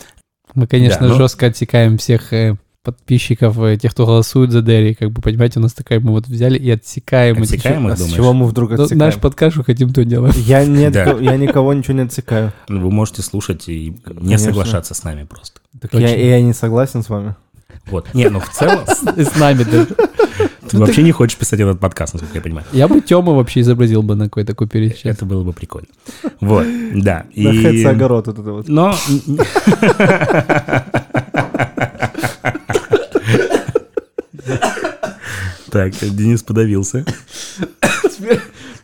[0.54, 2.56] Мы, конечно, Да, ну- жестко отсекаем всех э,
[2.92, 4.94] подписчиков, э, тех, кто голосует за Дерри.
[4.96, 7.42] Как бы, понимаете, у нас такая, мы вот взяли и отсекаем.
[7.42, 8.16] Отсекаем их, А с думаешь?
[8.16, 9.00] чего мы вдруг Ну, отсекаем?
[9.00, 10.34] Наш подкаст, что хотим, то делаем.
[10.38, 11.18] Я, не, Да.
[11.20, 12.52] я никого ничего не отсекаю.
[12.68, 14.46] вы можете слушать и не Конечно.
[14.48, 17.36] соглашаться с нами просто, Так я, я не согласен с вами.
[17.88, 19.88] вот, не, ну, в целом, с нами даже.
[20.70, 22.66] ты вообще не хочешь писать этот подкаст, насколько я понимаю.
[22.72, 25.16] Я бы Тему вообще изобразил бы на какой-то купере сейчас.
[25.16, 25.88] Это было бы прикольно.
[26.42, 27.26] Вот, да.
[27.34, 27.44] И...
[27.84, 28.68] На огород вот это вот.
[28.70, 28.94] Но...
[35.72, 37.06] Так, Денис подавился.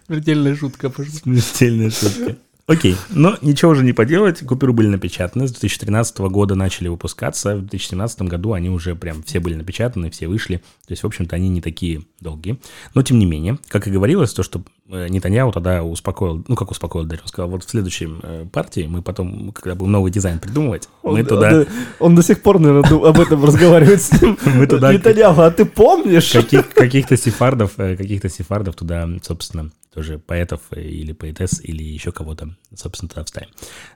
[0.08, 1.14] Смертельная шутка пошла.
[1.14, 2.38] Смертельная шутка.
[2.68, 4.40] Окей, но ничего уже не поделать.
[4.40, 5.48] Купюры были напечатаны.
[5.48, 7.58] С 2013 года начали выпускаться.
[7.58, 10.58] В 2017 году они уже прям все были напечатаны, все вышли.
[10.88, 12.58] То есть, в общем-то, они не такие долгие.
[12.96, 16.72] Но, тем не менее, как и говорилось, то, что э, Нетаньяу тогда успокоил, ну, как
[16.72, 20.40] успокоил Дарью, он сказал, вот в следующей э, партии мы потом, когда будем новый дизайн
[20.40, 21.50] придумывать, мы Он, туда...
[21.60, 21.68] он,
[22.00, 24.40] он до сих пор, наверное, об этом разговаривает с ним.
[24.56, 26.32] Мы туда Нетаньяху, а ты помнишь?
[26.32, 32.12] каких- каких-то сефардов, э, каких-то сефардов туда, собственно, тоже поэтов э, или поэтесс, или еще
[32.12, 33.50] кого-то, собственно, туда вставим.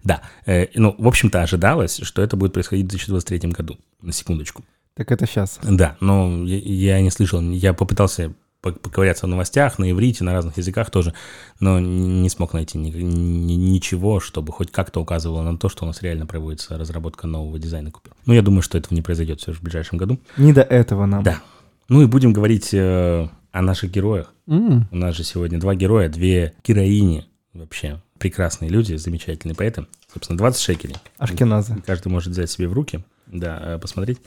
[0.04, 4.64] Да, э, ну, в общем-то, ожидалось, что это будет происходить в 2023 году, на секундочку.
[4.96, 5.60] Так это сейчас.
[5.62, 10.34] Да, но я, я не слышал, я попытался по- поковыряться в новостях, на иврите, на
[10.34, 11.14] разных языках тоже,
[11.60, 15.84] но не не смог найти ни- ни- ничего, чтобы хоть как-то указывало на то, что
[15.84, 18.14] у нас реально проводится разработка нового дизайна купюр.
[18.26, 20.18] Ну, я думаю, что этого не произойдет все же в ближайшем году.
[20.38, 21.24] Не до этого нам.
[21.24, 21.42] Да.
[21.90, 24.34] Ну и будем говорить э, о наших героях.
[24.48, 28.02] М, У нас же сегодня два героя, две героини вообще.
[28.18, 29.86] Прекрасные люди, замечательные поэты.
[30.14, 30.96] Собственно, 20 шекелей.
[31.18, 31.76] Ашкеназы.
[31.86, 34.18] Каждый может взять себе в руки, да, э, посмотреть.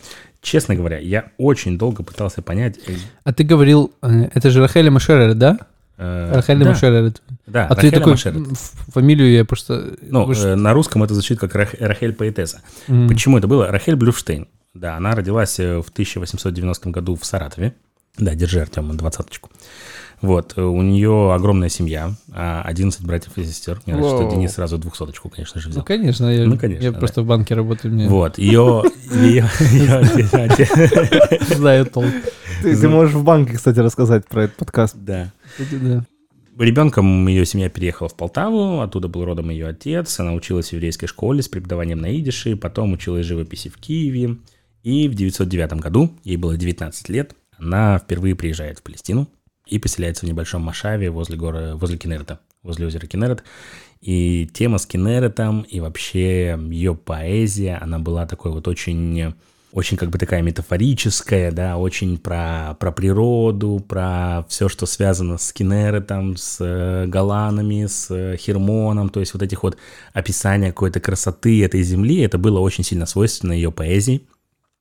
[0.40, 2.78] Честно говоря, я очень долго пытался понять...
[2.86, 5.58] э, А ты говорил, э, это же Рахеля Машерер, да?
[5.98, 7.12] Рахеля да, Машерер.
[7.46, 8.46] Да, А ты такой, Машерет.
[8.88, 9.94] фамилию я просто...
[10.02, 12.62] Ну, вы э, на русском это звучит как Рах- Рахель поэтесса.
[12.86, 13.66] Почему это было?
[13.68, 14.48] Рахель Блюфштейн.
[14.74, 17.74] Да, она родилась в 1890 году в Саратове.
[18.18, 19.50] Да, держи, Артем, двадцаточку.
[20.20, 23.80] Вот, э, у нее огромная семья, а, 11 братьев и сестер.
[23.86, 24.30] Мне нравится, что.
[24.30, 25.84] Денис сразу двухсоточку, конечно же, Ну, взял.
[25.84, 26.98] конечно, я, Ну, конечно, я да.
[26.98, 28.84] просто в банке работаю, мне Вот, ее...
[31.54, 32.06] знаю толк.
[32.62, 34.94] Ты, можешь в банке, кстати, рассказать про этот подкаст.
[34.96, 35.32] Да.
[35.58, 36.04] Да.
[36.58, 40.20] Ребенком ее семья переехала в Полтаву, оттуда был родом ее отец.
[40.20, 44.36] Она училась в еврейской школе с преподаванием на идише, потом училась живописи в Киеве.
[44.84, 49.28] И в 909 году, ей было 19 лет, она впервые приезжает в Палестину
[49.66, 53.44] и поселяется в небольшом Машаве возле, гора, возле Кинерета, возле озера Кинерет.
[54.00, 59.34] И тема с Кинеретом и вообще ее поэзия, она была такой вот очень
[59.72, 65.50] очень как бы такая метафорическая, да, очень про, про природу, про все, что связано с
[65.50, 69.78] Кинеретом, с э, Галанами, с э, Хермоном, то есть вот этих вот
[70.12, 74.26] описания какой-то красоты этой земли, это было очень сильно свойственно ее поэзии,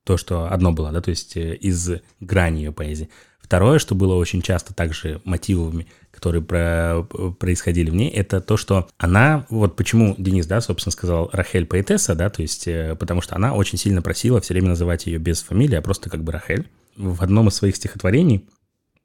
[0.04, 3.08] то, что одно было, да, то есть э, из грани ее поэзии.
[3.40, 7.02] Второе, что было очень часто также мотивами, которые про-
[7.38, 12.14] происходили в ней, это то, что она, вот почему Денис, да, собственно, сказал Рахель поэтесса,
[12.14, 15.42] да, то есть э, потому что она очень сильно просила все время называть ее без
[15.42, 16.68] фамилии, а просто как бы Рахель.
[16.96, 18.48] В одном из своих стихотворений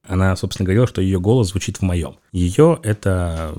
[0.08, 2.16] она, собственно, говорила, что ее голос звучит в моем.
[2.32, 3.56] Ее это,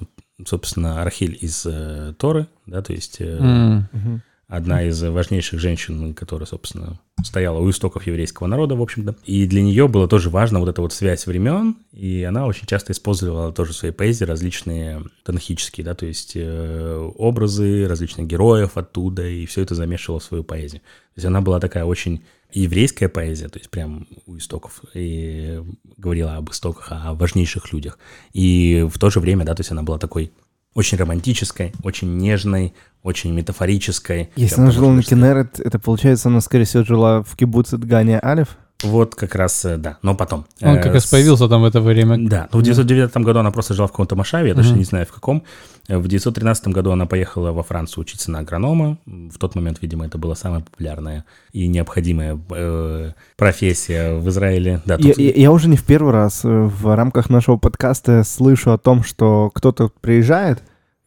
[0.47, 3.37] собственно, Рахиль из э, Торы, да, то есть э,
[3.93, 4.23] М.
[4.49, 9.15] Одна из важнейших женщин, которая, собственно, стояла у истоков еврейского народа, в общем-то.
[9.27, 12.93] И для нее было тоже важно вот эта вот связь времен, и она очень часто
[12.93, 19.27] использовала тоже в своей поэзии различные танахические, да, то есть э, образы различных героев оттуда,
[19.29, 20.81] и все это замешивала в свою поэзию.
[20.81, 25.63] То есть она была такая очень еврейская поэзия, то есть прям у истоков, и
[25.99, 27.99] говорила об истоках, о важнейших людях.
[28.33, 30.33] И в то же время, да, то есть она была такой
[30.75, 34.31] очень романтической, очень нежной, очень метафорической.
[34.37, 38.57] Если она жила на Кенерет, это получается, она, скорее всего, жила в кибуце Дгане Алиф?
[38.85, 40.45] Вот как раз, э, да, но потом.
[40.63, 42.17] Он Э, как раз появился там в это время.
[42.29, 45.05] Да, ну в 909 году она просто жила в каком-то Машаве, я точно не знаю
[45.05, 45.43] в каком.
[45.89, 48.99] В 913 году она поехала во Францию учиться на агронома.
[49.07, 54.81] В тот момент, видимо, это была самая популярная и необходимая э, профессия в Израиле.
[54.85, 58.23] Да, Я, тут- я- я уже не в первый раз э, в рамках нашего подкаста
[58.23, 60.63] слышу о том, что кто-то приезжает,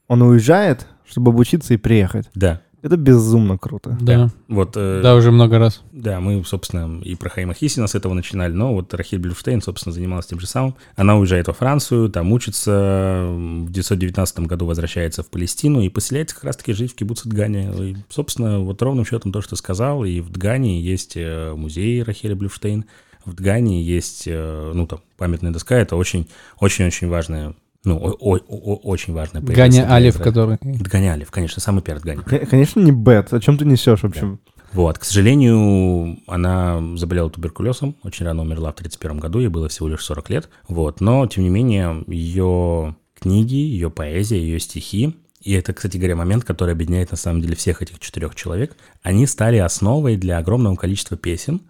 [0.10, 2.30] он уезжает, чтобы обучиться и приехать.
[2.36, 2.60] да.
[2.82, 3.96] Это безумно круто.
[4.02, 5.84] Да, Вот, э, да, уже много раз.
[5.92, 9.94] Да, мы, собственно, и про Хаима Хисина с этого начинали, но вот Рахиль Блюштейн, собственно,
[9.94, 10.76] занималась тем же самым.
[10.96, 16.46] Она уезжает во Францию, там учится, в 1919 году возвращается в Палестину и поселяется как
[16.46, 17.72] раз-таки жить в кибуце Дгане.
[17.80, 22.36] И, собственно, вот ровным счетом то, что сказал, и в Дгане есть э, музей Рахиля
[22.36, 22.86] Блюштейн,
[23.26, 28.76] в Дгане есть, э, ну, там, памятная доска, это очень-очень-очень важная ну, о- о- о-
[28.84, 30.58] очень важная Ганя Алиф, который...
[30.62, 32.22] Дганя Алиф, конечно, самый первый Дганя.
[32.22, 33.34] К- Конечно, не Бет.
[33.34, 34.40] О чем ты несешь, в общем?
[34.74, 39.90] Вот, к сожалению, она заболела туберкулезом, очень рано умерла в 31 году, ей было всего
[39.90, 45.52] лишь 40 лет, вот, но, тем не менее, ее книги, ее поэзия, ее стихи, и
[45.54, 49.58] это, кстати говоря, момент, который объединяет на самом деле всех этих четырех человек, они стали
[49.58, 51.62] основой для огромного количества песен,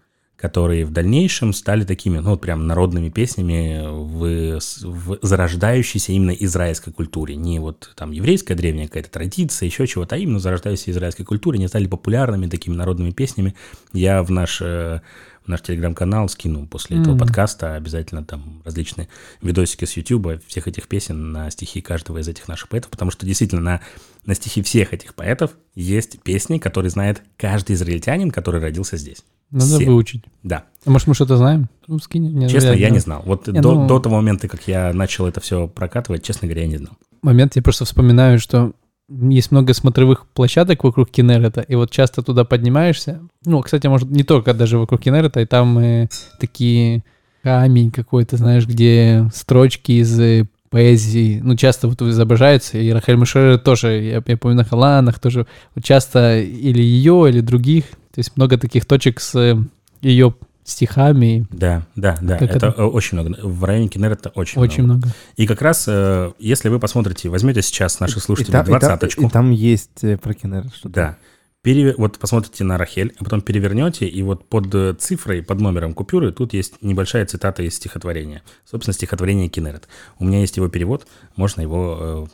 [0.41, 6.91] которые в дальнейшем стали такими, ну, вот прям народными песнями в, в зарождающейся именно израильской
[6.91, 7.35] культуре.
[7.35, 11.57] Не вот там еврейская древняя какая-то традиция, еще чего-то, а именно зарождающейся израильской культуре.
[11.57, 13.53] Они стали популярными такими народными песнями.
[13.93, 15.01] Я в наш, э,
[15.45, 17.19] в наш телеграм-канал скину после этого Мгм.
[17.19, 19.09] подкаста обязательно там различные
[19.43, 23.27] видосики с Ютуба всех этих песен на стихи каждого из этих наших поэтов, потому что
[23.27, 23.81] действительно на,
[24.25, 29.23] на стихи всех этих поэтов есть песни, которые знает каждый израильтянин, который родился здесь.
[29.51, 29.85] Надо Все.
[29.85, 30.23] выучить.
[30.43, 30.63] Да.
[30.85, 31.69] А может, мы что-то знаем?
[31.87, 32.31] Ну, скинь.
[32.33, 33.21] Не, Честно, я не знал.
[33.25, 36.63] Вот Не, до, ну- до того момента, как я начал это все прокатывать, честно говоря,
[36.63, 36.93] я не знал.
[37.21, 38.71] момент, я просто вспоминаю, что
[39.09, 43.19] есть много смотровых площадок вокруг Кенерета, и вот часто туда поднимаешься.
[43.45, 46.07] Ну, кстати, может, не только даже вокруг Кенерета, и там э,
[46.39, 47.03] такие
[47.43, 53.59] камень какой-то, знаешь, где строчки из э, поэзии, ну, часто вот изображаются, и Рахель Мушер
[53.59, 58.35] тоже, я, я помню, на Халанах тоже, вот часто или ее, или других, то есть
[58.37, 59.57] много таких точек с э,
[60.01, 62.85] ее стихами, Да, да, да, Как это, это?
[62.85, 63.35] очень много.
[63.41, 64.99] В районе Кеннерета очень, очень много.
[64.99, 65.15] много.
[65.35, 69.25] И как раз, э, если вы посмотрите, возьмете сейчас наших И слушателей там- и двадцаточку,
[69.25, 70.89] И там есть э, про Кеннера что-то.
[70.93, 71.17] да,
[71.63, 76.31] переве- вот посмотрите на Рахель, а потом перевернете, и вот под цифрой, под номером купюры,
[76.31, 78.43] тут есть небольшая цитата из стихотворения.
[78.69, 79.87] Собственно, стихотворение Кеннерет.
[80.19, 82.29] У меня есть его перевод, можно его...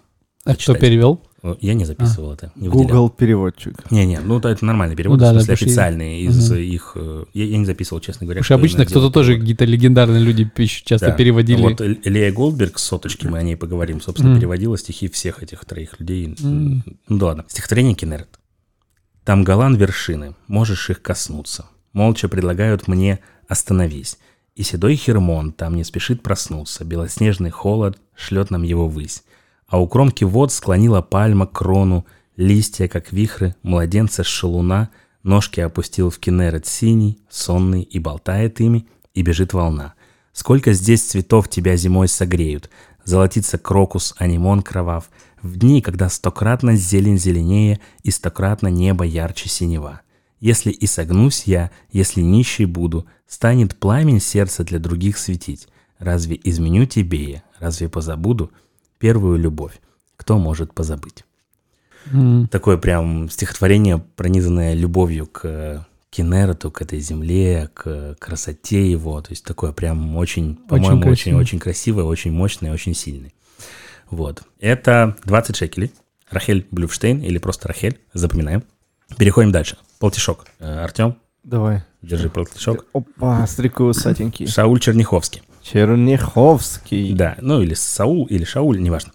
[0.45, 1.21] А кто перевел?
[1.61, 2.87] я не записывал это, не выделял.
[2.87, 3.89] Google переводчик.
[3.91, 6.59] Не-не, ну это нормальный перевод, Ну да, в смысле официальный из Мгм.
[6.59, 6.91] их...
[6.95, 8.41] э, Я, я не записывал, честно говоря.
[8.41, 11.11] Потому обычно кто-то тоже какие-то легендарные люди пишут, часто Да.
[11.13, 11.61] переводили.
[11.61, 14.39] Вот Л- Лея Голдберг с соточки, мы о ней поговорим, собственно, Мгм.
[14.39, 16.35] переводила стихи всех этих троих людей.
[16.37, 16.83] Мгм.
[17.07, 17.45] Ну да ладно.
[17.47, 18.39] Стихотворение Кеннерет.
[19.23, 21.67] Там голан вершины, можешь их коснуться.
[21.93, 24.17] Молча предлагают мне «остановись».
[24.55, 29.23] И седой Хермон там не спешит проснуться, белоснежный холод шлет нам его ввысь.
[29.67, 32.05] А у кромки вод склонила пальма крону,
[32.37, 34.89] листья, как вихры, младенца с шалуна,
[35.23, 39.95] ножки опустил в Кеннерет синий, сонный, и болтает ими, и бежит волна.
[40.31, 42.69] Сколько здесь цветов тебя зимой согреют,
[43.03, 45.09] золотится крокус, анимон кровав,
[45.41, 50.01] в дни, когда стократно зелень зеленее и стократно небо ярче синева.
[50.39, 55.67] Если и согнусь я, если нищий буду, станет пламень сердца для других светить.
[55.99, 58.51] Разве изменю тебе я, разве позабуду
[58.99, 59.79] первую любовь?
[60.15, 61.25] Кто может позабыть?
[62.11, 62.47] М.
[62.47, 69.21] Такое прям стихотворение, пронизанное любовью к Кенерету, к этой земле, к красоте его.
[69.21, 71.37] То есть такое прям очень, по-моему, очень, красиво.
[71.37, 73.33] очень красивое, очень мощное, очень сильное.
[74.09, 74.41] Вот.
[74.59, 75.91] Это 20 шекелей.
[76.29, 77.99] Рахель Блюфштейн или просто Рахель.
[78.13, 78.63] Запоминаем.
[79.17, 79.77] Переходим дальше.
[79.99, 80.45] Полтишок.
[80.59, 81.83] Э, Артем, Давай.
[82.01, 82.85] держи полтишок.
[82.93, 84.47] Опа, стрик усатенький.
[84.47, 85.41] Шауль Черняховский.
[85.71, 87.13] Черняховский.
[87.13, 89.11] Да, ну или Саул, или Шауль, неважно.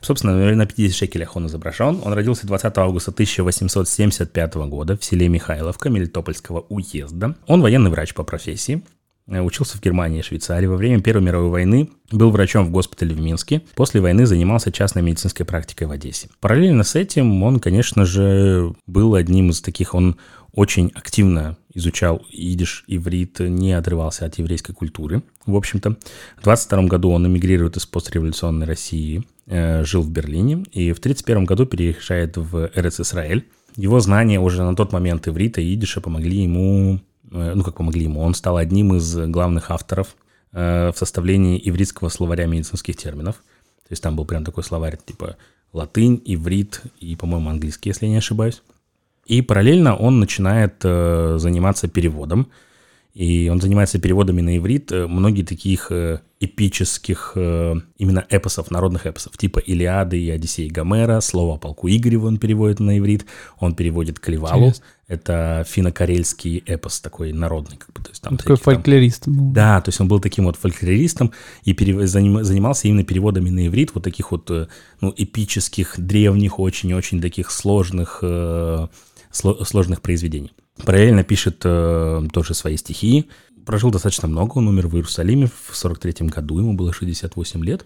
[0.00, 2.00] Собственно, на 50 шекелях он изображен.
[2.04, 7.34] Он родился 20 августа 1875 года в селе Михайловка Мелитопольского уезда.
[7.46, 8.82] Он военный врач по профессии.
[9.28, 10.66] Э, Учился в Германии и Швейцарии.
[10.66, 13.62] Во время Первой мировой войны был врачом в госпитале в Минске.
[13.74, 16.28] После войны занимался частной медицинской практикой в Одессе.
[16.40, 20.16] Параллельно с этим он, конечно же, был одним из таких, он
[20.52, 25.96] очень активно изучал идиш, иврит, не отрывался от еврейской культуры, в общем-то.
[26.38, 31.44] В 22 году он эмигрирует из постреволюционной России, э, жил в Берлине, и в 31
[31.44, 33.44] году переезжает в Эрец Исраэль.
[33.76, 38.20] Его знания уже на тот момент иврита и идиша помогли ему, ну как помогли ему,
[38.20, 40.16] он стал одним из главных авторов
[40.52, 43.36] э, в составлении ивритского словаря медицинских терминов.
[43.88, 45.36] То есть там был прям такой словарь типа
[45.72, 48.62] латынь, иврит и, по-моему, английский, если я не ошибаюсь.
[49.26, 52.48] И параллельно он начинает э, заниматься переводом.
[53.14, 59.06] И он занимается переводами на иврит э, многие таких э, эпических э, именно эпосов, народных
[59.06, 63.24] эпосов, типа Илиады и Одиссеи Гомера, слово о полку Игореву он переводит на иврит,
[63.58, 64.84] он переводит Интересно.
[65.08, 69.28] это финно-карельский эпос такой народный, как бы, то есть там Он такой всякие там- фольклорист
[69.28, 69.50] был.
[69.52, 71.32] да, то есть он был таким вот фольклористом
[71.64, 74.66] и перев- заним- занимался именно переводами на иврит вот таких вот э,
[75.00, 78.88] ну, эпических, древних, очень-очень таких сложных, э,
[79.32, 80.52] сло- сложных произведений.
[80.84, 83.30] Параллельно пишет э, тоже свои стихи.
[83.66, 87.84] Прожил достаточно много, он умер в Иерусалиме в 43 году, ему было 68 лет.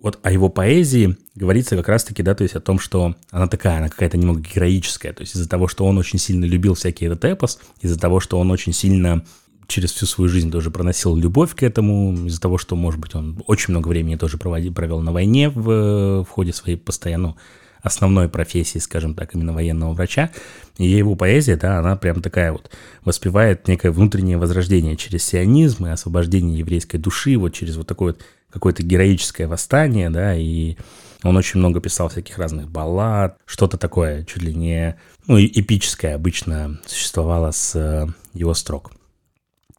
[0.00, 3.78] Вот о его поэзии говорится как раз-таки, да, то есть о том, что она такая,
[3.78, 7.24] она какая-то немного героическая, то есть из-за того, что он очень сильно любил всякий этот
[7.24, 9.24] эпос, из-за того, что он очень сильно
[9.66, 13.42] через всю свою жизнь тоже проносил любовь к этому, из-за того, что, может быть, он
[13.48, 17.34] очень много времени тоже проводил, провел на войне в, в ходе своей постоянно
[17.82, 20.30] основной профессии, скажем так, именно военного врача.
[20.78, 22.70] И его поэзия, да, она прям такая вот,
[23.04, 28.22] воспевает некое внутреннее возрождение через сионизм и освобождение еврейской души, вот через вот такое вот
[28.50, 30.76] какое-то героическое восстание, да, и
[31.22, 36.78] он очень много писал всяких разных баллад, что-то такое, чуть ли не, ну, эпическое обычно
[36.86, 38.92] существовало с э, его строк.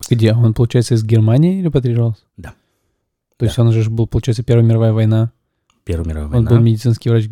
[0.10, 0.34] Где?
[0.34, 2.24] Он, получается, из Германии репатрировался?
[2.38, 2.54] Да.
[3.38, 5.32] То есть он же был, получается, Первая мировая война.
[5.84, 6.50] Первая мировая Он война.
[6.50, 7.30] был медицинский врач.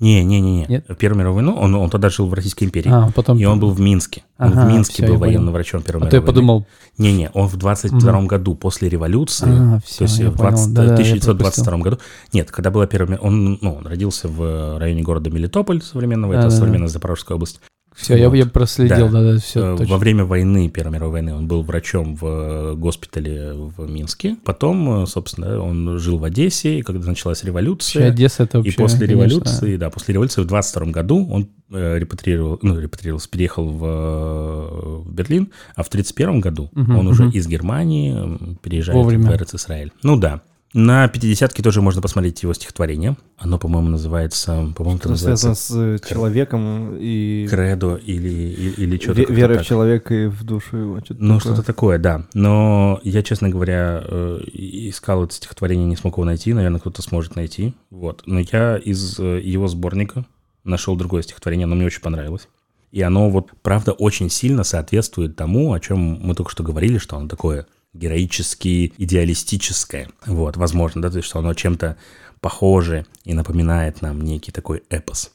[0.00, 0.66] Не, не, не, не.
[0.66, 0.86] Нет?
[0.98, 2.90] Первую мировую войну он, он тогда жил в Российской империи.
[2.90, 3.38] А, потом...
[3.38, 4.22] И он был в Минске.
[4.38, 5.20] Он Ага, в Минске всё, был понял.
[5.20, 6.66] военным врачом Первой А то я мировой подумал, войны.
[6.96, 10.50] Не-не, он в 22 году после революции, а, то все, есть я в понял.
[10.52, 11.98] 20 Да-да, я 1922 году.
[12.32, 13.18] Нет, когда была первая...
[13.18, 16.56] Он, ну, он родился в районе города Мелитополь современного, это Да-да-да.
[16.56, 17.60] современная Запорожская область.
[17.94, 18.36] Все, я, Вот.
[18.36, 19.20] я проследил, Да.
[19.20, 23.52] да-да, Э, все Во время войны, Первой мировой войны, он был врачом в э, госпитале
[23.52, 24.36] в Минске.
[24.44, 28.08] Потом, э, собственно, он жил в Одессе, и когда началась революция...
[28.08, 31.98] Одесса это вообще, И после конечно, революции, да, после революции в 22 году он э,
[31.98, 37.24] репатрировал, ну, репатрировался, переехал в, э, в Берлин, а в 31 году Мгм, он уже
[37.24, 37.32] мгм.
[37.32, 39.30] из Германии переезжает Вовремя.
[39.30, 39.92] в Эрец Израиль.
[40.02, 40.42] Ну да.
[40.72, 43.16] На 50-ке тоже можно посмотреть его стихотворение.
[43.36, 44.72] Оно, по-моему, называется...
[44.76, 49.32] По-моему, это Что связано с э, человеком и «Кредо» или, или, или что-то ве- как-то
[49.32, 49.64] верой так.
[49.64, 51.00] в человека и в душу его.
[51.00, 52.24] Что-то Ну, что-то такое, да.
[52.34, 56.52] Но я, честно говоря, э, искал это стихотворение, не смог его найти.
[56.52, 57.74] Наверное, кто-то сможет найти.
[57.90, 58.22] Вот.
[58.26, 60.24] Но я из э, его сборника
[60.62, 62.48] нашел другое стихотворение, оно мне очень понравилось.
[62.92, 67.16] И оно вот, правда, очень сильно соответствует тому, о чем мы только что говорили, что
[67.16, 70.08] оно такое героически идеалистическое.
[70.26, 71.96] Вот, возможно, да, то есть, что оно чем-то
[72.40, 75.32] похоже и напоминает нам некий такой эпос.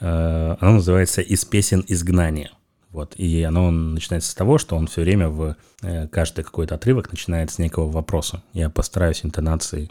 [0.00, 2.50] Э, Оно называется «Из песен изгнания».
[2.90, 7.10] Вот, и оно начинается с того, что он все время в э, каждый какой-то отрывок
[7.10, 8.42] начинает с некого вопроса.
[8.52, 9.90] Я постараюсь интонацией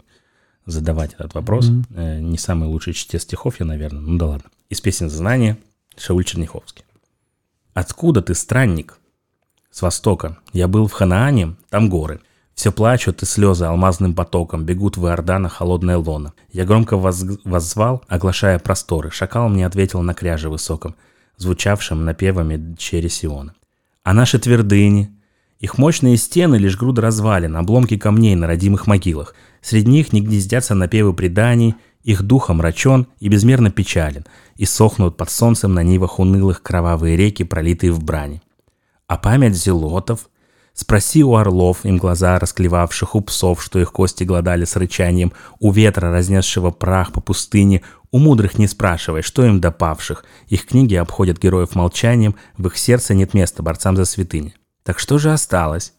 [0.64, 1.70] задавать этот вопрос.
[1.90, 4.50] Э, Не самый лучший чтец стихов я, наверное, ну да ладно.
[4.70, 5.58] Из песен знания
[5.98, 6.84] Шауль Черняховский.
[7.74, 8.98] «Откуда ты, странник?»
[9.74, 10.38] «С востока.
[10.52, 12.20] Я был в Ханаане, там горы.
[12.54, 16.32] Все плачут, и слезы алмазным потоком бегут в Иордана холодная лона.
[16.52, 19.10] Я громко воз- воззвал, оглашая просторы.
[19.10, 20.94] Шакал мне ответил на кряже высоком,
[21.38, 23.54] звучавшим напевами дщери Сиона.
[24.04, 25.10] А наши твердыни,
[25.58, 29.34] их мощные стены лишь груда развалин, обломки камней на родимых могилах.
[29.60, 35.30] Среди них не гнездятся напевы преданий, их дух омрачен и безмерно печален, и сохнут под
[35.30, 38.40] солнцем на нивах унылых кровавые реки, пролитые в брани.
[39.06, 40.28] А память зелотов?
[40.72, 45.70] Спроси у орлов, им глаза расклевавших, у псов, что их кости глодали с рычанием, у
[45.70, 50.24] ветра, разнесшего прах по пустыне, у мудрых не спрашивай, что им до павших.
[50.48, 54.54] Их книги обходят героев молчанием, в их сердце нет места борцам за святыни.
[54.82, 55.92] Так что же осталось?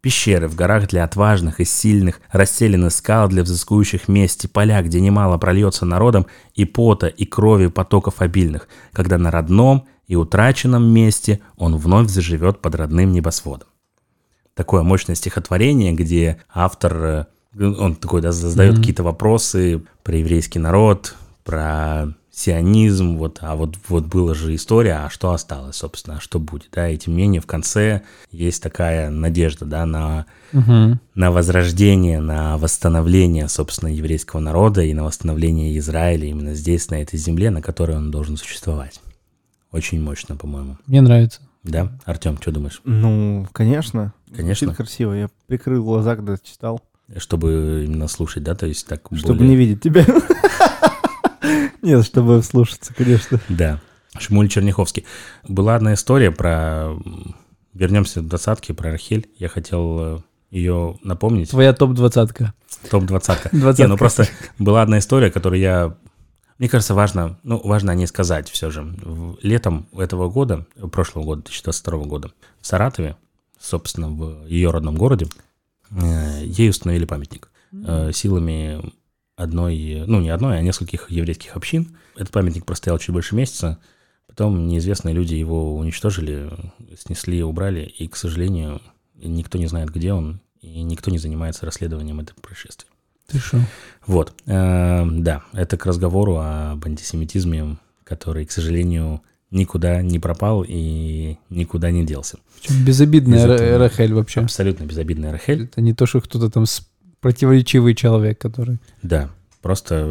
[0.00, 5.38] Пещеры в горах для отважных и сильных, расселены скалы для взыскующих мести, поля, где немало
[5.38, 11.76] прольется народом и пота, и крови потоков обильных, когда на родном и утраченном месте он
[11.76, 13.68] вновь заживет под родным небосводом.
[14.54, 17.26] Такое мощное стихотворение, где автор, э,
[17.58, 18.80] он такой, да, задает Мгм.
[18.82, 21.14] какие-то вопросы про еврейский народ,
[21.44, 26.38] про сионизм, вот, а вот, вот была же история, а что осталось, собственно, а что
[26.38, 31.00] будет, да, и тем не менее в конце есть такая надежда, да, на, Мгм.
[31.14, 37.18] на возрождение, на восстановление, собственно, еврейского народа и на восстановление Израиля именно здесь, на этой
[37.18, 39.00] земле, на которой он должен существовать.
[39.76, 40.78] Очень мощно, по-моему.
[40.86, 41.42] Мне нравится.
[41.62, 41.92] Да?
[42.06, 42.80] Артем, что думаешь?
[42.84, 44.14] Ну, конечно.
[44.34, 44.68] Конечно.
[44.68, 45.12] Звучит красиво.
[45.12, 46.80] Я прикрыл глаза, когда читал,
[47.18, 50.06] Чтобы именно слушать, да, то есть так чтобы более- не видеть тебя.
[51.82, 53.38] Нет, чтобы слушаться, конечно.
[53.50, 53.80] Да.
[54.18, 55.04] Шмуль Черняховский.
[55.46, 56.94] Была одна история про...
[57.74, 59.28] Вернемся к двадцатке, про Рахель.
[59.36, 61.50] Я хотел ее напомнить.
[61.50, 62.54] Твоя топ-двадцатка.
[62.90, 63.50] Топ-двадцатка.
[63.52, 63.82] Двадцатка.
[63.82, 64.26] Не, ну просто
[64.58, 65.94] была одна история, которую я...
[66.58, 68.94] Мне кажется, важно, ну, важно о ней сказать все же.
[69.42, 73.16] Летом этого года, прошлого года, 2022 года, в Саратове
[73.58, 75.26] собственно, в ее родном городе,
[75.90, 78.92] э, ей установили памятник э, силами
[79.36, 81.96] одной, ну не одной, а нескольких еврейских общин.
[82.14, 83.78] Этот памятник простоял чуть больше месяца,
[84.26, 86.50] потом неизвестные люди его уничтожили,
[86.96, 88.80] снесли, убрали, и, к сожалению,
[89.14, 92.88] никто не знает, где он, и никто не занимается расследованием этого происшествия.
[93.26, 93.60] Ты что?
[94.06, 101.36] Вот, э, да, это к разговору об антисемитизме, который, к сожалению, никуда не пропал и
[101.50, 102.38] никуда не делся.
[102.60, 104.40] Причем безобидная Из этого- Рахель вообще.
[104.40, 105.64] Абсолютно безобидная Рахель.
[105.64, 106.64] Это не то, что кто-то там
[107.20, 108.78] противоречивый человек, который...
[109.02, 109.30] Да,
[109.62, 110.06] просто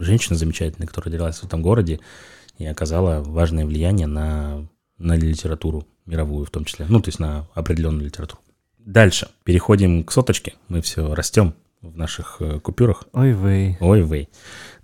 [0.00, 2.00] женщина замечательная, которая родилась в этом городе
[2.58, 4.66] и оказала важное влияние на,
[4.98, 8.40] на литературу мировую в том числе, ну, то есть на определенную литературу.
[8.78, 9.28] Дальше.
[9.44, 10.54] Переходим к соточке.
[10.68, 11.54] Мы все растем
[11.90, 13.04] в наших э, купюрах.
[13.12, 13.76] Ой, вей.
[13.80, 14.28] Ой, вей.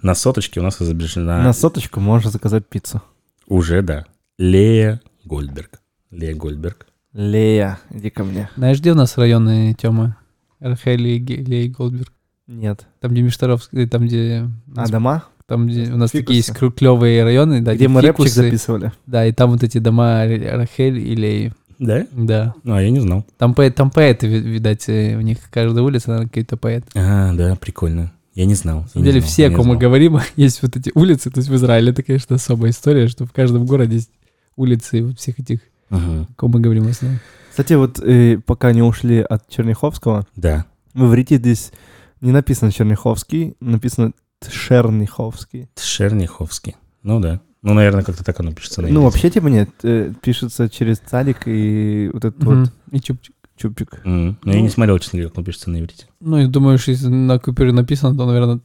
[0.03, 3.03] На соточке у нас изображена На соточку можно заказать пиццу.
[3.46, 4.07] уже, да,
[4.38, 5.80] Лея Гольдберг.
[6.11, 6.86] Лея Гольдберг.
[7.12, 8.48] Лея, иди ко мне.
[8.57, 10.16] Знаешь, где у нас районы, Тёма?
[10.61, 12.12] Рахель и Ге- Лей Голдберг.
[12.46, 12.86] Нет.
[13.01, 14.48] Там, где Миштаровский, там, где...
[14.76, 15.24] А дома?
[15.46, 16.72] Там, где у нас такие есть Фикусы.
[16.72, 18.34] клевые районы, да, Где мы рэпчик фикусы.
[18.44, 18.92] записывали?
[19.07, 21.53] Да, и там вот эти дома Рахель и Леи.
[21.81, 22.07] Да?
[22.12, 22.55] Да.
[22.62, 23.26] Ну, а я не знал.
[23.39, 26.85] Там, поэт, там поэты, ви- видать, э, у них каждая улица, наверное, какой-то поэт.
[26.95, 28.12] А, да, прикольно.
[28.35, 28.83] Я не знал.
[28.83, 31.31] На самом деле, все, о ком мы говорим, есть вот эти улицы.
[31.31, 34.11] То есть в Израиле это, конечно, особая история, что в каждом городе есть
[34.57, 35.61] улицы вот всех этих,
[35.91, 36.22] говорим.
[36.22, 37.18] о ком мы говорим в основном.
[37.51, 40.66] Кстати, вот э, пока не ушли от Черняховского, Да.
[40.95, 41.72] в иврите здесь
[42.20, 45.68] не написано Черняховский, написано Тшерняховский.
[45.74, 46.76] Тшерниховский.
[47.03, 47.41] Ну да.
[47.63, 51.43] Ну, наверное, как-то так оно пишется на Ну, вообще, типа, нет, э, пишется через царик
[51.47, 52.65] и вот этот Мгм.
[52.65, 53.35] вот И чупчик.
[53.57, 54.01] чупчик.
[54.05, 56.07] М, Ну, я не смотрел, честно говоря, как оно пишется на иврите.
[56.21, 58.61] Ну, и думаю, что если на купюре написано, то, наверное,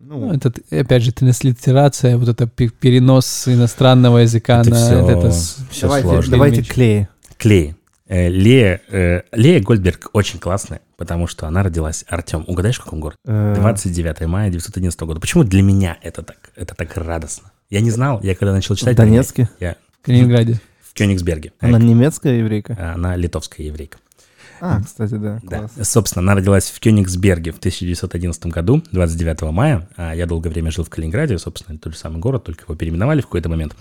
[0.00, 5.08] ну, Ну, это, опять же, транслитерация, вот это пе- перенос иностранного языка Это на всё-
[5.08, 6.30] это всё давайте, сложно.
[6.32, 7.06] давайте клей.
[7.38, 7.74] Клей.
[8.08, 12.98] Э, Лея, э, Лея Гольдберг очень классная, потому что она родилась, Артем, угадаешь, в каком
[12.98, 13.18] городе?
[13.24, 15.20] Э, 29 мая 1911 года.
[15.20, 17.52] Почему для меня это так, это так радостно?
[17.70, 18.96] Я не знал, я когда начал В читать...
[18.96, 19.48] Донецке.
[19.60, 20.60] Я в Калининграде.
[20.82, 21.52] в Кёнигсберге.
[21.60, 22.76] Она немецкая еврейка?
[22.94, 23.98] Она литовская еврейка.
[24.60, 25.40] А, кстати, да.
[25.42, 25.58] Да.
[25.60, 25.88] класс.
[25.88, 29.88] Собственно, она родилась в Кёнигсберге в 1911 году, 29 мая.
[29.96, 33.20] А я долгое время жил в Калининграде, собственно, тот же самый город, только его переименовали
[33.20, 33.74] в какой-то момент.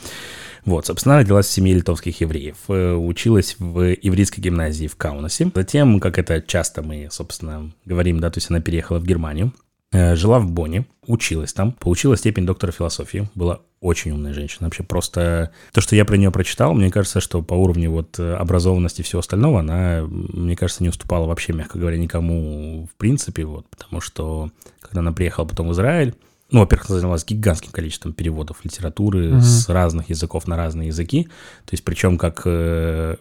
[0.66, 2.56] Вот, собственно, она родилась в семье литовских евреев.
[2.68, 5.52] Э, Училась в еврейской гимназии в Каунасе.
[5.54, 9.52] Затем, как это часто мы, собственно, говорим, да, то есть она переехала в Германию.
[9.92, 14.68] Э, Жила в Бонне, училась там, получила степень доктора философии, была очень умная женщина.
[14.68, 18.34] Вообще просто то, что я про нее прочитал, мне кажется, что по уровню вот э,
[18.36, 23.46] образованности и всего остального, она, мне кажется, не уступала вообще, мягко говоря, никому в принципе,
[23.46, 26.14] вот, потому что когда она приехала потом в Израиль,
[26.52, 29.42] ну, во-первых, она занималась гигантским количеством переводов литературы Мгм.
[29.42, 31.24] с разных языков на разные языки,
[31.66, 33.16] то есть причем как э,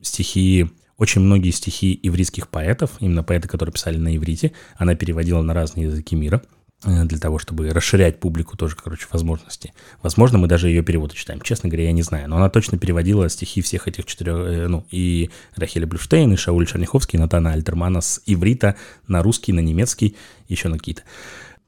[0.00, 5.52] стихи, очень многие стихи ивритских поэтов, именно поэты, которые писали на иврите, она переводила на
[5.52, 6.42] разные языки мира
[6.84, 9.74] э, для того, чтобы расширять публику тоже, короче, возможности.
[10.02, 11.42] Возможно, мы даже ее переводы читаем.
[11.42, 12.28] Честно говоря, я не знаю.
[12.30, 16.66] Но она точно переводила стихи всех этих четырех, э, ну, и Рахеля Блюштейн, и Шауль
[16.66, 18.76] Черняховский, и Натана Альтермана с иврита
[19.06, 20.16] на русский, на немецкий,
[20.48, 21.02] еще на какие-то.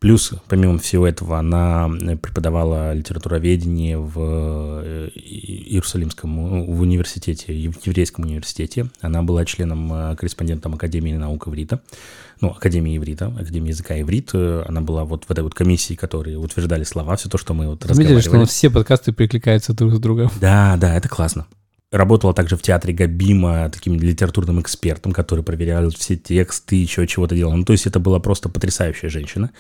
[0.01, 4.15] Плюс, помимо всего этого, она э, преподавала литературоведение в
[4.85, 8.89] э, Иерусалимском, ну, в университете, ев- еврейском университете.
[9.01, 11.81] Она была членом, э, корреспондентом Академии наук Иврита,
[12.41, 14.31] ну, Академии Иврита, Академии языка Иврит.
[14.35, 17.67] Э, Она была вот в этой вот комиссии, которые утверждали слова, все то, что мы
[17.69, 18.41] вот Заметили, что у разговаривали.
[18.43, 20.31] нас все подкасты перекликаются друг с другом.
[20.41, 21.47] Да, да, это классно.
[21.91, 27.57] Работала также в театре Габима таким литературным экспертом, который проверял все тексты, еще чего-то делал.
[27.57, 29.53] Ну, то есть это была просто потрясающая женщина.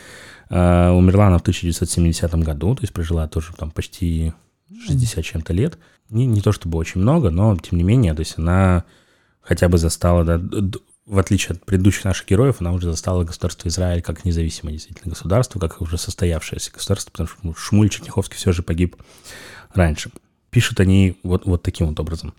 [0.50, 4.34] А, умерла она в 1970 году, то есть прожила тоже там почти
[4.86, 5.78] 60 чем-то лет.
[6.10, 8.84] Не, не то чтобы очень много, но тем не менее, то есть она
[9.40, 10.38] хотя бы застала, да,
[11.06, 15.58] в отличие от предыдущих наших героев, она уже застала государство Израиль как независимое действительно государство,
[15.58, 18.96] как уже состоявшееся государство, потому что Шмуль Черняховский все же погиб
[19.72, 20.10] раньше.
[20.50, 22.34] Пишут они вот, вот таким вот образом.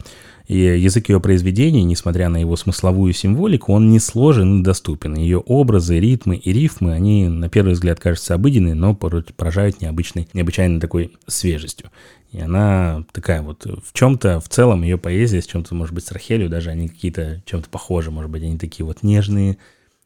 [0.47, 5.15] И язык ее произведений, несмотря на его смысловую символику, он не сложен и доступен.
[5.15, 10.79] Ее образы, ритмы и рифмы, они на первый взгляд кажутся обыденные, но поражают необычной, необычайной
[10.79, 11.91] такой свежестью.
[12.31, 16.11] И она такая вот в чем-то, в целом ее поэзия, с чем-то, может быть, с
[16.11, 19.57] Рахелью даже, они какие-то чем-то похожи, может быть, они такие вот нежные,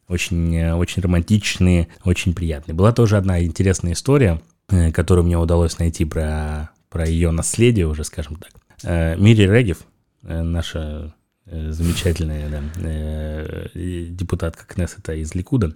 [0.07, 2.75] очень, очень романтичные, очень приятные.
[2.75, 8.03] Была тоже одна интересная история, э, которую мне удалось найти про, про ее наследие уже,
[8.03, 8.51] скажем так.
[8.83, 9.79] Э, Мири Регев,
[10.21, 11.15] э, наша
[11.47, 15.73] э, замечательная да, депутатка Кнессета из Ликуда,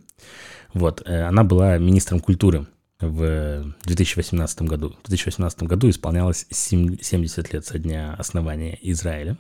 [0.75, 2.67] вот, она была министром культуры
[2.99, 4.95] в 2018 году.
[5.03, 9.37] В 2018 году исполнялось сем- 70 лет со дня основания Израиля.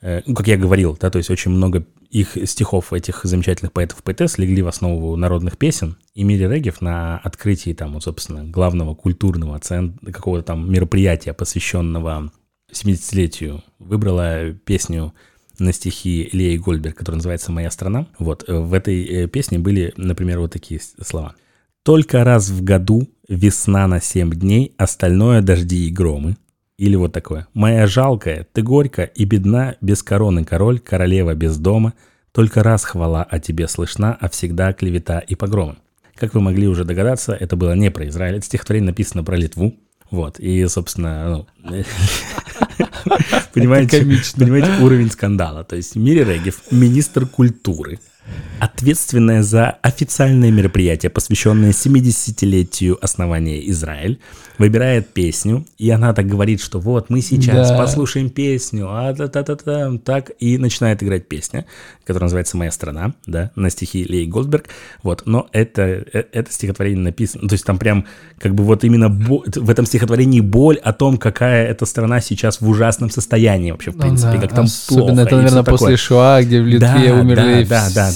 [0.00, 4.38] ну, как я говорил, да, то есть очень много их стихов этих замечательных поэтов поэтесс
[4.38, 9.58] легли в основу народных песен, и Мири Регев на открытии там, вот, собственно, главного культурного
[9.58, 12.32] центра, какого-то там мероприятия, посвященного
[12.72, 15.14] 70-летию, выбрала песню
[15.58, 18.06] на стихи Леи Гольберг, которая называется «Моя страна».
[18.18, 21.34] Вот, э, в этой э, песне были, например, вот такие слова.
[21.82, 26.36] «Только раз в году весна на семь дней, остальное дожди и громы».
[26.78, 27.46] Или вот такое.
[27.54, 31.94] «Моя жалкая, ты горько и бедна, без короны король, королева без дома,
[32.32, 35.76] только раз хвала о тебе слышна, а всегда клевета и погромы».
[36.14, 39.74] Как вы могли уже догадаться, это было не про Израиль, это стихотворение написано про Литву.
[40.10, 41.46] Вот, и, собственно, ну,
[43.54, 44.02] понимаете,
[44.36, 45.64] понимаете уровень скандала.
[45.64, 47.98] То есть Мири Регев, министр культуры,
[48.58, 54.18] ответственная за официальное мероприятие, посвященное 70-летию основания Израиль,
[54.58, 57.76] выбирает песню, и она так говорит, что вот мы сейчас Да.
[57.76, 61.66] послушаем песню, а та та та та так, и начинает играть песня,
[62.06, 64.68] которая называется «Моя страна», да, на стихи Лей Голдберг,
[65.02, 68.06] вот, но это, э- это стихотворение написано, то есть там прям
[68.38, 72.62] как бы вот именно бо- в этом стихотворении боль о том, какая эта страна сейчас
[72.62, 75.64] в ужасном состоянии вообще, в Ну принципе, да, как там Особенно плохо это, наверное, всё
[75.64, 75.78] такое.
[75.78, 77.64] после Шоа, где в Литве умерли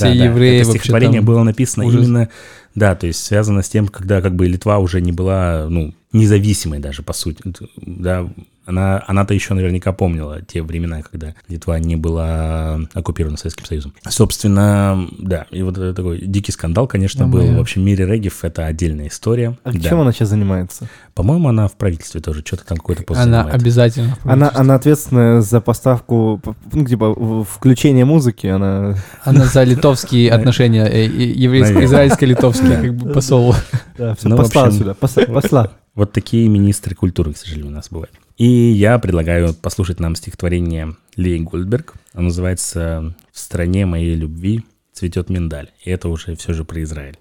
[0.09, 0.61] все евреи.
[0.61, 2.05] Это стихотворение было написано ужас.
[2.05, 2.28] именно,
[2.74, 6.78] да, то есть связано с тем, когда как бы Литва уже не была, ну, независимой
[6.78, 7.42] даже, по сути,
[7.76, 8.28] да,
[8.67, 13.95] она, она-то еще наверняка помнила те времена, когда Литва не была оккупирована Советским Союзом.
[14.09, 17.41] Собственно, да, и вот это такой дикий скандал, конечно, Ну, был.
[17.43, 17.57] моя.
[17.57, 19.59] В общем, Мире Регев— это отдельная история.
[19.65, 19.81] А Да.
[19.81, 20.89] чем она сейчас занимается?
[21.15, 23.63] По-моему, она в правительстве тоже что-то там какой-то пост Она занимает.
[23.63, 24.17] обязательно.
[24.25, 26.41] Она, она ответственная за поставку,
[26.73, 28.95] ну, типа, включение музыки, она...
[29.25, 31.87] Она за литовские отношения, э, и- еврейско- Наверное.
[31.87, 33.55] израильско-литовские, как бы посол.
[33.99, 35.73] Да, Ну, посла сюда, посла.
[35.95, 38.13] Вот такие министры культуры, к сожалению, у нас бывают.
[38.41, 41.93] И я предлагаю послушать нам стихотворение Леи Гольдберг.
[42.14, 44.64] Оно называется «В стране моей любви
[44.95, 45.68] цветет миндаль».
[45.84, 47.18] И это уже все же про Израиль.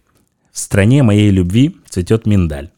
[0.53, 2.69] «В стране моей любви цветет миндаль.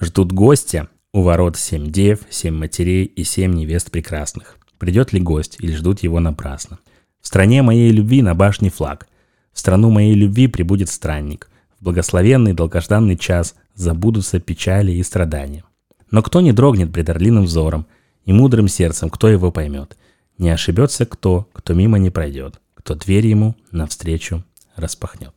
[0.00, 4.56] Ждут гостя у ворот семь дев, семь матерей и семь невест прекрасных.
[4.78, 6.78] Придет ли гость или ждут его напрасно?
[7.20, 9.08] В стране моей любви на башне флаг.
[9.52, 11.50] В страну моей любви прибудет странник.
[11.78, 15.64] В благословенный долгожданный час забудутся печали и страдания.
[16.14, 17.88] Но кто не дрогнет пред орлиным взором
[18.24, 19.96] и мудрым сердцем, кто его поймет?
[20.38, 24.44] Не ошибется кто, кто мимо не пройдет, кто дверь ему навстречу
[24.76, 25.34] распахнет.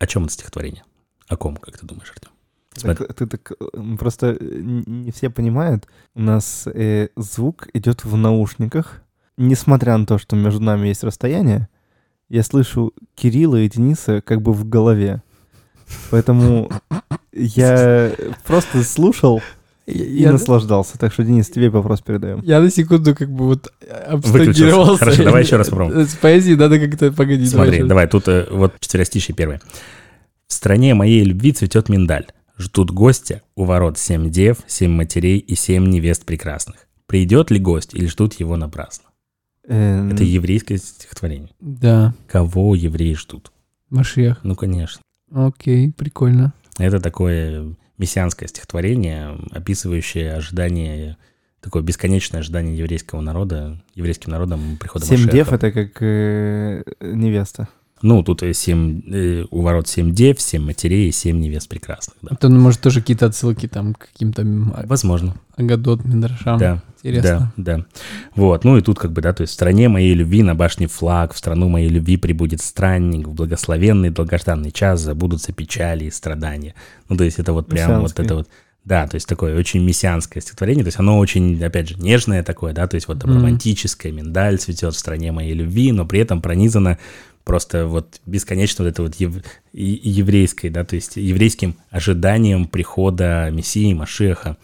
[0.00, 0.82] О чем это стихотворение?
[1.28, 2.32] О ком, как ты думаешь, Артем?
[2.72, 3.06] Смотри.
[3.06, 3.52] Так, ты так,
[4.00, 9.02] просто э, не все понимают, у нас э, звук идет в наушниках,
[9.36, 11.68] несмотря на то, что между нами есть расстояние,
[12.28, 15.22] я слышу Кирилла и Дениса как бы в голове.
[16.10, 16.68] Поэтому
[17.30, 18.12] я
[18.44, 19.40] просто слушал
[19.90, 20.98] и Я, наслаждался.
[20.98, 22.40] Так что, Денис, тебе вопрос передаем.
[22.42, 23.72] я на секунду как бы вот
[24.10, 24.12] Выключился.
[24.14, 24.98] абстрагировался.
[24.98, 26.06] Хорошо, давай еще раз попробуем.
[26.06, 27.50] С поэзией надо как-то погодить.
[27.50, 29.60] Смотри, давай, тут э, вот четверостишие первое.
[30.46, 32.26] В стране моей любви цветет миндаль.
[32.58, 36.88] Ждут гостя у ворот семь дев, семь матерей и семь невест прекрасных.
[37.06, 39.04] Придет ли гость или ждут его напрасно?
[39.66, 41.50] Э, Это еврейское стихотворение.
[41.60, 43.52] Да, Кого евреи ждут?
[43.90, 44.40] Машиях.
[44.42, 45.00] Ну, конечно.
[45.32, 46.52] Окей, прикольно.
[46.78, 51.16] Это такое мессианское стихотворение, описывающее ожидание,
[51.60, 55.32] такое бесконечное ожидание еврейского народа, еврейским народом прихода Семь Машеха.
[55.32, 57.68] дев— это как э, невеста.
[58.00, 62.16] Ну, тут э, семь, э, у ворот семь дев, семь матерей и семь невест прекрасных.
[62.22, 62.28] Да.
[62.32, 64.44] Это, ну, может, тоже какие-то отсылки там к каким-то
[64.86, 66.58] Возможно, Агадот, Мидрашам.
[66.58, 66.82] да.
[67.02, 67.52] Интересно.
[67.56, 67.84] Да, да.
[68.34, 70.86] Вот, ну и тут как бы, да, то есть в стране моей любви на башне
[70.86, 76.74] флаг, в страну моей любви прибудет странник, в благословенный долгожданный час забудутся печали и страдания.
[77.08, 78.48] Ну, то есть это вот прям вот это вот,
[78.84, 82.72] да, то есть такое очень мессианское стихотворение, то есть оно очень, опять же, нежное такое,
[82.72, 83.38] да, то есть вот там Мгм.
[83.40, 86.98] романтическое, миндаль цветет в стране моей любви, но при этом пронизано
[87.44, 89.42] просто вот бесконечно вот это вот ев-
[89.72, 94.56] еврейской, да, то есть еврейским ожиданием прихода Мессии, Машеха.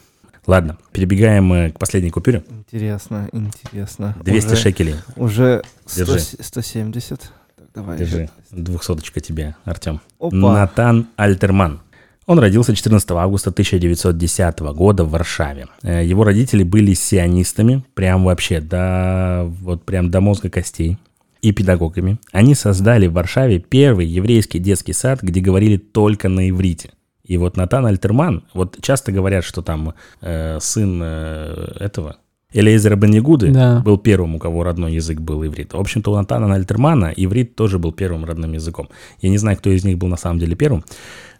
[0.46, 2.44] Ладно, перебегаем мы к последней купюре.
[2.50, 4.14] Интересно, интересно.
[4.22, 4.94] 200 Уже- шекелей.
[5.16, 6.20] Уже 100 Держи.
[6.40, 7.20] 170.
[7.20, 7.30] Так,
[7.74, 7.98] давай.
[7.98, 8.28] Держи.
[8.50, 10.00] Двухсоточка тебе, Артем.
[10.20, 10.36] Опа.
[10.36, 11.80] Натан Альтерман.
[12.26, 15.66] Он родился 14 августа 1910 года в Варшаве.
[15.82, 20.96] Э, Его родители были сионистами, прям вообще до, вот прям до мозга костей,
[21.42, 22.18] и педагогами.
[22.32, 26.90] Они создали в Варшаве первый еврейский детский сад, где говорили только на иврите.
[27.24, 32.16] И вот Натан Альтерман, вот часто говорят, что там э, сын э, этого
[32.52, 33.80] Элейзера Бенегуды Да.
[33.84, 35.72] был первым, у кого родной язык был иврит.
[35.74, 38.88] В общем-то, у Натана Альтермана иврит тоже был первым родным языком.
[39.20, 40.84] Я не знаю, кто из них был на самом деле первым.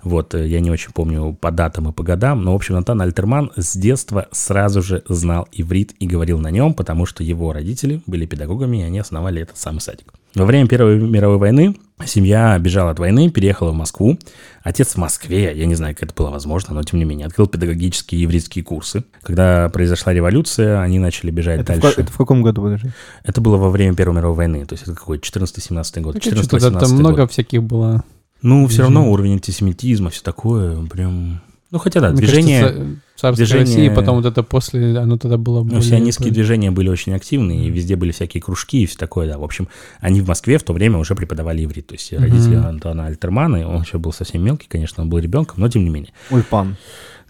[0.04, 3.00] Вот, э, я не очень помню по датам и по годам, но, в общем, Натан
[3.00, 8.02] Альтерман с детства сразу же знал иврит и говорил на нем, потому что его родители
[8.06, 10.12] были педагогами, и они основали этот самый садик.
[10.34, 14.18] Во время Первой мировой войны семья бежала от войны, переехала в Москву.
[14.64, 17.46] Отец в Москве, я не знаю, как это было возможно, но тем не менее, открыл
[17.46, 19.04] педагогические еврейские курсы.
[19.22, 21.96] Когда произошла революция, они начали бежать Это, в, дальше.
[21.96, 22.90] ка- это в каком году, подожди?
[23.22, 26.14] Это было во время Первой мировой войны, то есть это какой 14-17 год.
[26.14, 27.32] Так что там 14-18 много год.
[27.32, 28.02] всяких было.
[28.44, 31.40] Ну, все равно уровень антисемитизма, все такое, прям...
[31.70, 32.60] Ну, хотя да, Мне движение...
[32.60, 32.86] кажется,
[33.16, 36.88] царской движение- России, потом вот это после, оно тогда было Ну, более- сионистские движения были
[36.88, 39.38] очень активны, и везде были всякие кружки и все такое, да.
[39.38, 39.66] В общем,
[40.00, 41.88] они в Москве в то время уже преподавали иврит.
[41.88, 42.22] То есть Мгм.
[42.22, 45.82] родители Антона Альтермана, и он еще был совсем мелкий, конечно, он был ребенком, но тем
[45.82, 46.12] не менее.
[46.30, 46.76] Ульпан.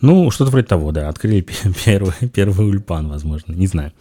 [0.02, 1.08] Ну, что-то вроде того, да.
[1.08, 1.54] Открыли пе-
[1.84, 3.92] первый, первый ульпан, возможно, не знаю.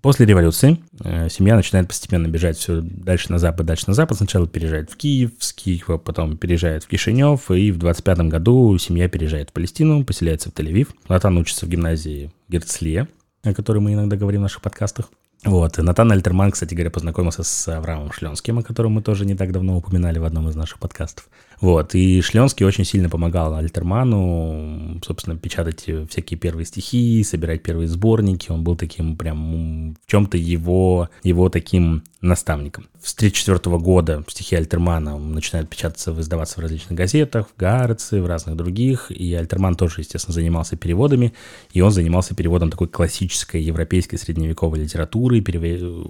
[0.00, 4.16] После революции э, семья начинает постепенно бежать все дальше на запад, дальше на запад.
[4.16, 9.08] Сначала переезжает в Киев, с Киева потом переезжает в Кишинев, и в 25 году семья
[9.08, 10.88] переезжает в Палестину, поселяется в Тель-Авив.
[11.08, 13.08] Натан учится в гимназии Герцлия,
[13.42, 15.10] о которой мы иногда говорим в наших подкастах.
[15.44, 19.52] Вот, Натан Альтерман, кстати говоря, познакомился с Авраамом Шленским, о котором мы тоже не так
[19.52, 21.28] давно упоминали в одном из наших подкастов.
[21.60, 28.50] Вот, и Шленский очень сильно помогал Альтерману, собственно, печатать всякие первые стихи, собирать первые сборники.
[28.50, 32.86] Он был таким прям в чем-то его, его таким наставником.
[33.02, 38.56] С 1934 года стихи Альтермана начинают печататься, издаваться в различных газетах, в Гарце, в разных
[38.56, 39.10] других.
[39.10, 41.32] И Альтерман тоже, естественно, занимался переводами.
[41.72, 46.06] И он занимался переводом такой классической европейской средневековой литературы переве-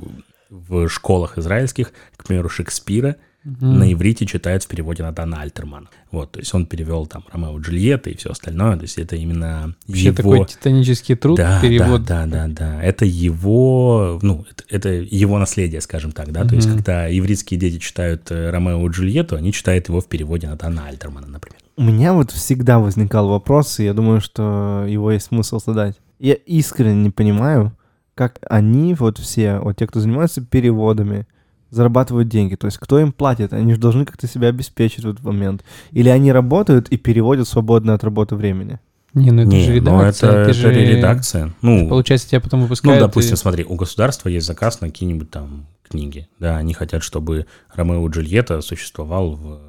[0.50, 3.78] в школах израильских, к примеру, Шекспира Мгм.
[3.78, 5.88] на иврите читают в переводе Натана Альтермана.
[6.10, 8.76] Вот, то есть он перевел там Ромео и Джульетта и все остальное.
[8.76, 10.16] То есть это именно Вообще его...
[10.16, 12.04] такой титанический труд, да, перевод.
[12.04, 12.82] Да, да, да, да.
[12.82, 16.44] Это его, ну, это, это его наследие, скажем так, да.
[16.44, 20.48] То есть, когда ивритские дети читают э, Ромео и Джульетту, они читают его в переводе
[20.48, 21.60] Натана Альтермана, например.
[21.76, 25.96] У меня вот всегда возникал вопрос, и я думаю, что его есть смысл задать.
[26.18, 27.72] Я искренне не понимаю,
[28.16, 31.28] как они, вот все, вот те, кто занимаются переводами,
[31.70, 32.54] зарабатывают деньги.
[32.54, 33.52] То есть кто им платит?
[33.52, 35.64] Они же должны как-то себя обеспечить в этот момент.
[35.92, 38.78] Или они работают и переводят свободное от работы времени.
[39.14, 40.30] Не, ну это Не, же ну редакция.
[40.30, 41.54] это, ты это же- редакция.
[41.62, 43.00] Ну, Получается, тебя потом Ну, выпускают.
[43.00, 46.28] допустим, и- смотри, у государства есть заказ на какие-нибудь там книги.
[46.38, 49.60] Да, они хотят, чтобы Ромео и Джульетта существовал в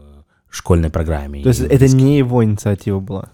[0.49, 1.41] школьной программе.
[1.43, 3.29] То есть это не его инициатива была.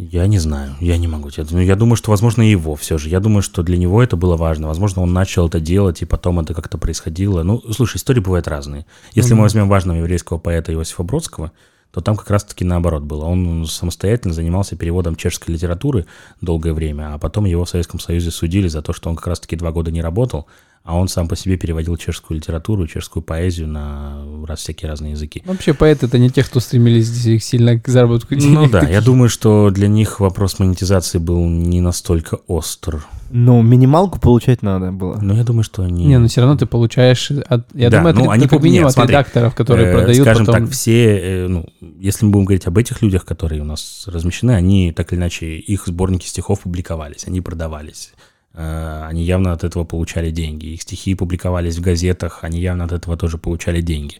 [0.00, 1.44] Я не знаю, я не могу тебе.
[1.50, 3.08] Ну, я думаю, что, возможно, его все же.
[3.08, 4.68] Я думаю, что для него это было важно.
[4.68, 7.42] Возможно, он начал это делать, и потом это как-то происходило.
[7.42, 8.86] Ну, слушай, истории бывают разные.
[9.14, 9.42] Если мы Мгм.
[9.42, 11.50] возьмем важного еврейского поэта Иосифа Бродского,
[11.90, 13.24] то там как раз-таки наоборот было.
[13.24, 16.06] Он самостоятельно занимался переводом чешской литературы
[16.40, 19.56] долгое время, а потом его в Советском Союзе судили за то, что он как раз-таки
[19.56, 20.46] два года не работал,
[20.88, 25.42] а он сам по себе переводил чешскую литературу, чешскую поэзию на раз всякие разные языки.
[25.44, 28.54] Вообще поэты это не те, кто стремились сильно к заработку денег.
[28.54, 33.04] Ну да, я думаю, что для них вопрос монетизации был не настолько остр.
[33.30, 35.18] Но минималку получать надо было.
[35.20, 36.06] Но я думаю, что они...
[36.06, 37.30] Не, ну все равно ты получаешь...
[37.30, 39.92] от- Я Да, думаю, это ну, они как минимум нет, от смотри, редакторов, которые э,
[39.92, 40.62] продают Скажем потом...
[40.62, 41.66] так, все, э, ну,
[41.98, 45.58] если мы будем говорить об этих людях, которые у нас размещены, они так или иначе,
[45.58, 48.12] их сборники стихов публиковались, они продавались.
[48.58, 50.66] Э, Они явно от этого получали деньги.
[50.66, 54.16] Их стихи публиковались в газетах, они явно от этого тоже получали деньги.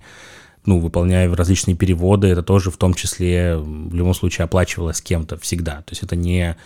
[0.65, 5.83] Ну, выполняя различные переводы, это тоже в том числе в любом случае оплачивалось кем-то всегда.
[5.83, 6.57] То есть это не,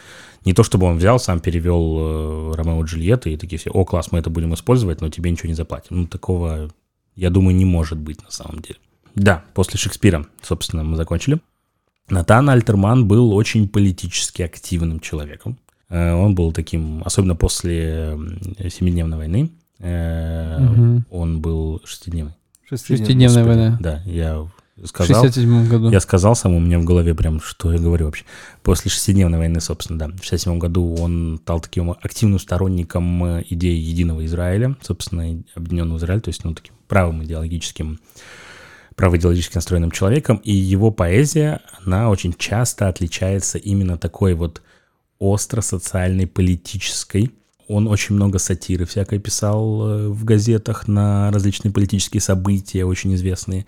[0.44, 3.84] не то, чтобы он взял, сам перевел э, Ромео и Джульетту и такие все, о,
[3.84, 6.02] класс, мы это будем использовать, но тебе ничего не заплатим.
[6.02, 6.70] Ну, такого,
[7.16, 8.78] я думаю, не может быть на самом деле.
[9.14, 11.38] Да, после Шекспира, собственно, мы закончили.
[12.10, 15.58] Натан Альтерман был очень политически активным человеком.
[15.92, 18.18] Э, Он был таким, особенно после
[18.70, 21.04] Семидневной войны, Мгм.
[21.10, 22.34] он был шестидневный.
[22.68, 23.78] Шестидневная война.
[23.80, 24.38] Да, я
[24.76, 25.22] В сказал.
[25.22, 25.90] 67 году.
[25.90, 28.24] Я сказал сам, у меня в голове прям, что я говорю вообще.
[28.62, 33.76] После шестидневной войны, собственно, да, в 67 году он стал таким активным сторонником э, идеи
[33.76, 37.98] единого Израиля, собственно, объединенного Израиля, то есть, ну, таким правым идеологическим,
[38.96, 44.62] правоидеологически настроенным человеком, и его поэзия, она очень часто отличается именно такой вот
[45.22, 47.30] остро-социальной, политической.
[47.68, 53.66] Он очень много сатиры всякой писал э, в газетах на различные политические события, очень известные.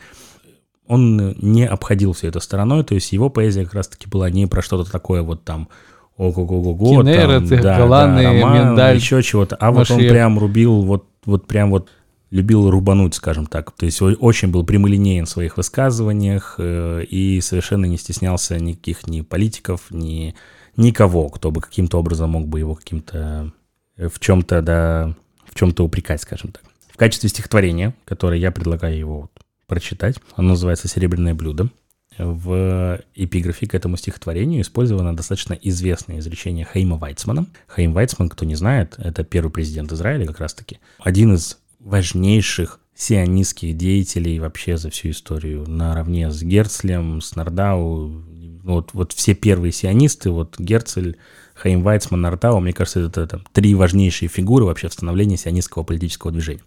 [0.88, 4.62] Он не обходил все это стороной, то есть его поэзия как раз-таки была не про
[4.62, 5.68] что-то такое вот там
[6.16, 11.88] ого-го-го-го, там, Галаны, Миндаль, еще чего-то, а вот он прям рубил, вот, вот прям вот
[12.30, 17.86] любил рубануть, скажем так, то есть очень был прямолинеен в своих высказываниях э, и совершенно
[17.86, 20.34] не стеснялся никаких ни политиков, ни
[20.76, 23.52] никого, кто бы каким-то образом мог бы его каким-то
[23.96, 25.14] э, в чем-то, да,
[25.46, 26.62] в чем-то упрекать, скажем так.
[26.92, 29.30] В качестве стихотворения, которое я предлагаю его
[29.66, 30.16] прочитать.
[30.36, 31.70] Оно называется «Серебряное блюдо».
[32.18, 37.46] в эпиграфе к этому стихотворению использовано достаточно известное изречение Хейма Вайцмана.
[37.74, 40.78] Хейм Вайцман, кто не знает, это первый президент Израиля как раз-таки.
[40.98, 48.22] Один из важнейших сионистских деятелей вообще за всю историю, наравне с Герцлем, с Нардау.
[48.64, 51.18] Вот, вот все первые сионисты, вот Герцель,
[51.54, 56.32] Хаим Вайцман, Нартау, мне кажется, это, это три важнейшие фигуры вообще в становлении сионистского политического
[56.32, 56.62] движения.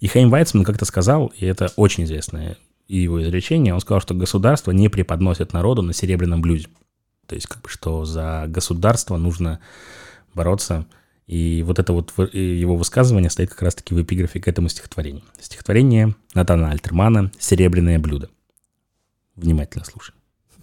[0.00, 4.72] И Хаим Вайцман как-то сказал, и это очень известное его изречение, он сказал, что государство
[4.72, 6.68] не преподносит народу на серебряном блюде.
[7.26, 9.60] То есть, как бы, что за государство нужно
[10.34, 10.86] бороться.
[11.26, 15.24] И вот это вот его высказывание стоит как раз-таки в эпиграфе к этому стихотворению.
[15.40, 18.30] Стихотворение Натана Альтермана «Серебряное блюдо».
[19.36, 20.17] Внимательно слушай.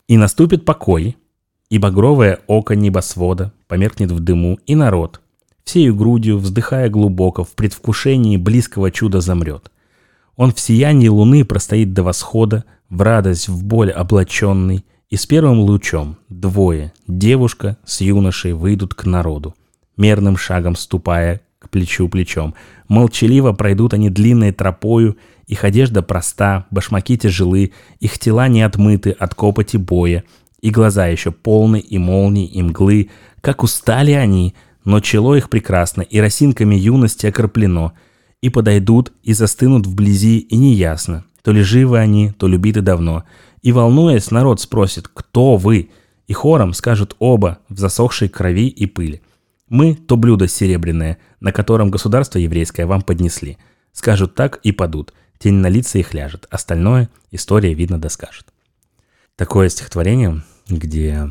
[0.07, 1.17] «И наступит покой,
[1.69, 5.21] и багровое око небосвода померкнет в дыму, и народ,
[5.63, 9.71] всею грудью, вздыхая глубоко, в предвкушении близкого чуда замрет.
[10.35, 15.59] Он в сиянии луны простоит до восхода, в радость, в боль облаченный, и с первым
[15.59, 19.55] лучом двое, девушка с юношей, выйдут к народу,
[19.97, 22.53] мерным шагом ступая к плечу плечом.
[22.87, 29.35] Молчаливо пройдут они длинной тропою, их одежда проста, башмаки тяжелы, их тела не отмыты от
[29.35, 30.23] копоти боя,
[30.61, 33.09] и глаза еще полны и молний, и мглы.
[33.41, 37.93] Как устали они, но чело их прекрасно, и росинками юности окроплено—
[38.45, 43.23] и подойдут, и застынут вблизи, и неясно, то ли живы они, то любиты давно.
[43.63, 45.89] И, волнуясь, народ спросит, кто вы?
[46.27, 49.23] И хором скажут оба в засохшей крови и пыли.
[49.67, 53.57] Мы– то блюдо серебряное, на котором государство еврейское вам поднесли.
[53.91, 58.53] Скажут так и падут, тень на лица их ляжет, остальное история, видно, доскажет.
[59.35, 61.29] Такое стихотворение, где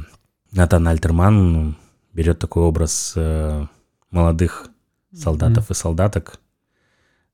[0.50, 1.74] Натан Альтерман ну,
[2.12, 3.66] берет такой образ э,
[4.10, 4.68] молодых
[5.12, 5.72] солдатов mm-hmm.
[5.72, 6.40] и солдаток,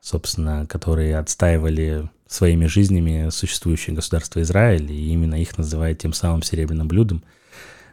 [0.00, 6.88] собственно, которые отстаивали своими жизнями существующее государство Израиль, и именно их называют тем самым серебряным
[6.88, 7.24] блюдом,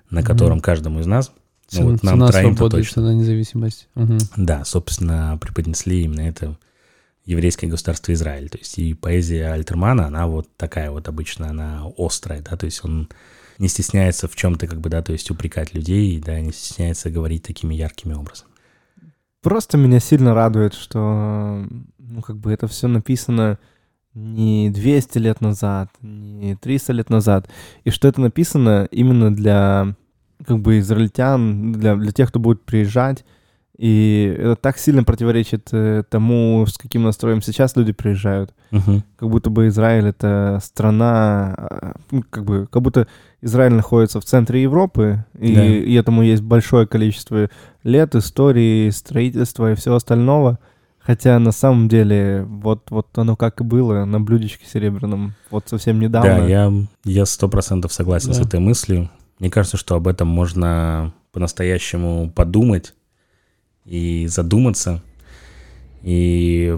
[0.09, 0.61] на котором mm-hmm.
[0.61, 1.31] каждому из нас,
[1.73, 3.87] ну, вот нам троим свободы, точно, цена независимости.
[3.95, 4.17] Угу.
[4.37, 6.57] Да, собственно, преподнесли именно это
[7.25, 8.49] еврейское государство Израиль.
[8.49, 12.83] То есть и поэзия Альтермана, она вот такая вот обычно, она острая, да, то есть
[12.83, 13.09] он
[13.59, 17.43] не стесняется в чем-то, как бы, да, то есть упрекать людей, да, не стесняется говорить
[17.43, 18.51] такими яркими образами.
[19.41, 21.65] Просто меня сильно радует, что
[21.97, 23.59] ну, как бы это все написано
[24.13, 27.49] не 200 лет назад, не 300 лет назад,
[27.83, 29.95] и что это написано именно для
[30.45, 33.25] как бы израильтян, для, для тех, кто будет приезжать,
[33.77, 38.51] и это так сильно противоречит э, тому, с каким настроем сейчас люди приезжают.
[38.71, 39.03] Uh-huh.
[39.17, 43.07] Как будто бы Израиль это страна, ну, как бы, как будто
[43.41, 45.63] Израиль находится в центре Европы, и, да.
[45.63, 47.49] и этому есть большое количество
[47.83, 50.57] лет, истории, строительства и всего остального.
[50.99, 56.01] Хотя на самом деле вот, вот оно как и было на блюдечке серебряном вот совсем
[56.01, 56.39] недавно.
[56.39, 56.73] Да, я,
[57.05, 58.33] я сто процентов согласен да.
[58.33, 59.09] с этой мыслью.
[59.39, 62.93] Мне кажется, что об этом можно по-настоящему подумать
[63.85, 65.03] и задуматься,
[66.01, 66.77] и,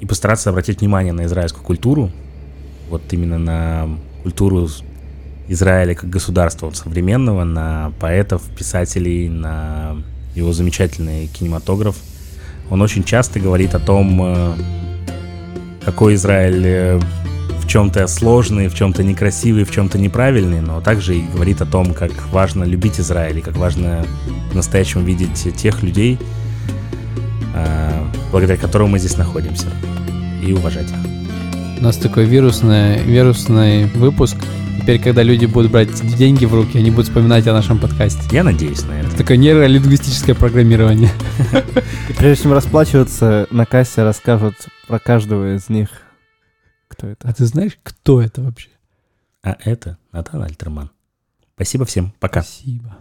[0.00, 2.10] и постараться обратить внимание на израильскую культуру,
[2.90, 3.88] вот именно на
[4.22, 4.68] культуру
[5.48, 9.96] Израиля как государства вот, современного, на поэтов, писателей, на
[10.34, 11.96] его замечательный кинематограф.
[12.70, 14.54] Он очень часто говорит о том, э,
[15.84, 17.00] какой Израиль э,
[17.66, 21.94] в чем-то сложный, в чем-то некрасивый, в чем-то неправильный, но также и говорит о том,
[21.94, 24.06] как важно любить Израиль, и как важно
[24.50, 26.16] по-настоящему видеть тех людей,
[27.54, 29.66] э, благодаря которым мы здесь находимся,
[30.46, 31.80] и уважать их.
[31.80, 34.36] У нас такой вирусный, вирусный выпуск.
[34.80, 38.22] Теперь, когда люди будут брать деньги в руки, они будут вспоминать о нашем подкасте.
[38.30, 39.08] Я надеюсь на это.
[39.08, 41.10] Это такое нейролингвистическое программирование.
[42.16, 44.54] Прежде чем расплачиваться, на кассе расскажут
[44.86, 45.88] про каждого из них
[46.96, 47.28] кто это?
[47.28, 48.70] А ты знаешь, кто это вообще?
[49.42, 50.90] А это Натан Альтерман.
[51.54, 52.12] Спасибо всем.
[52.18, 52.42] Пока.
[52.42, 52.98] Спасибо.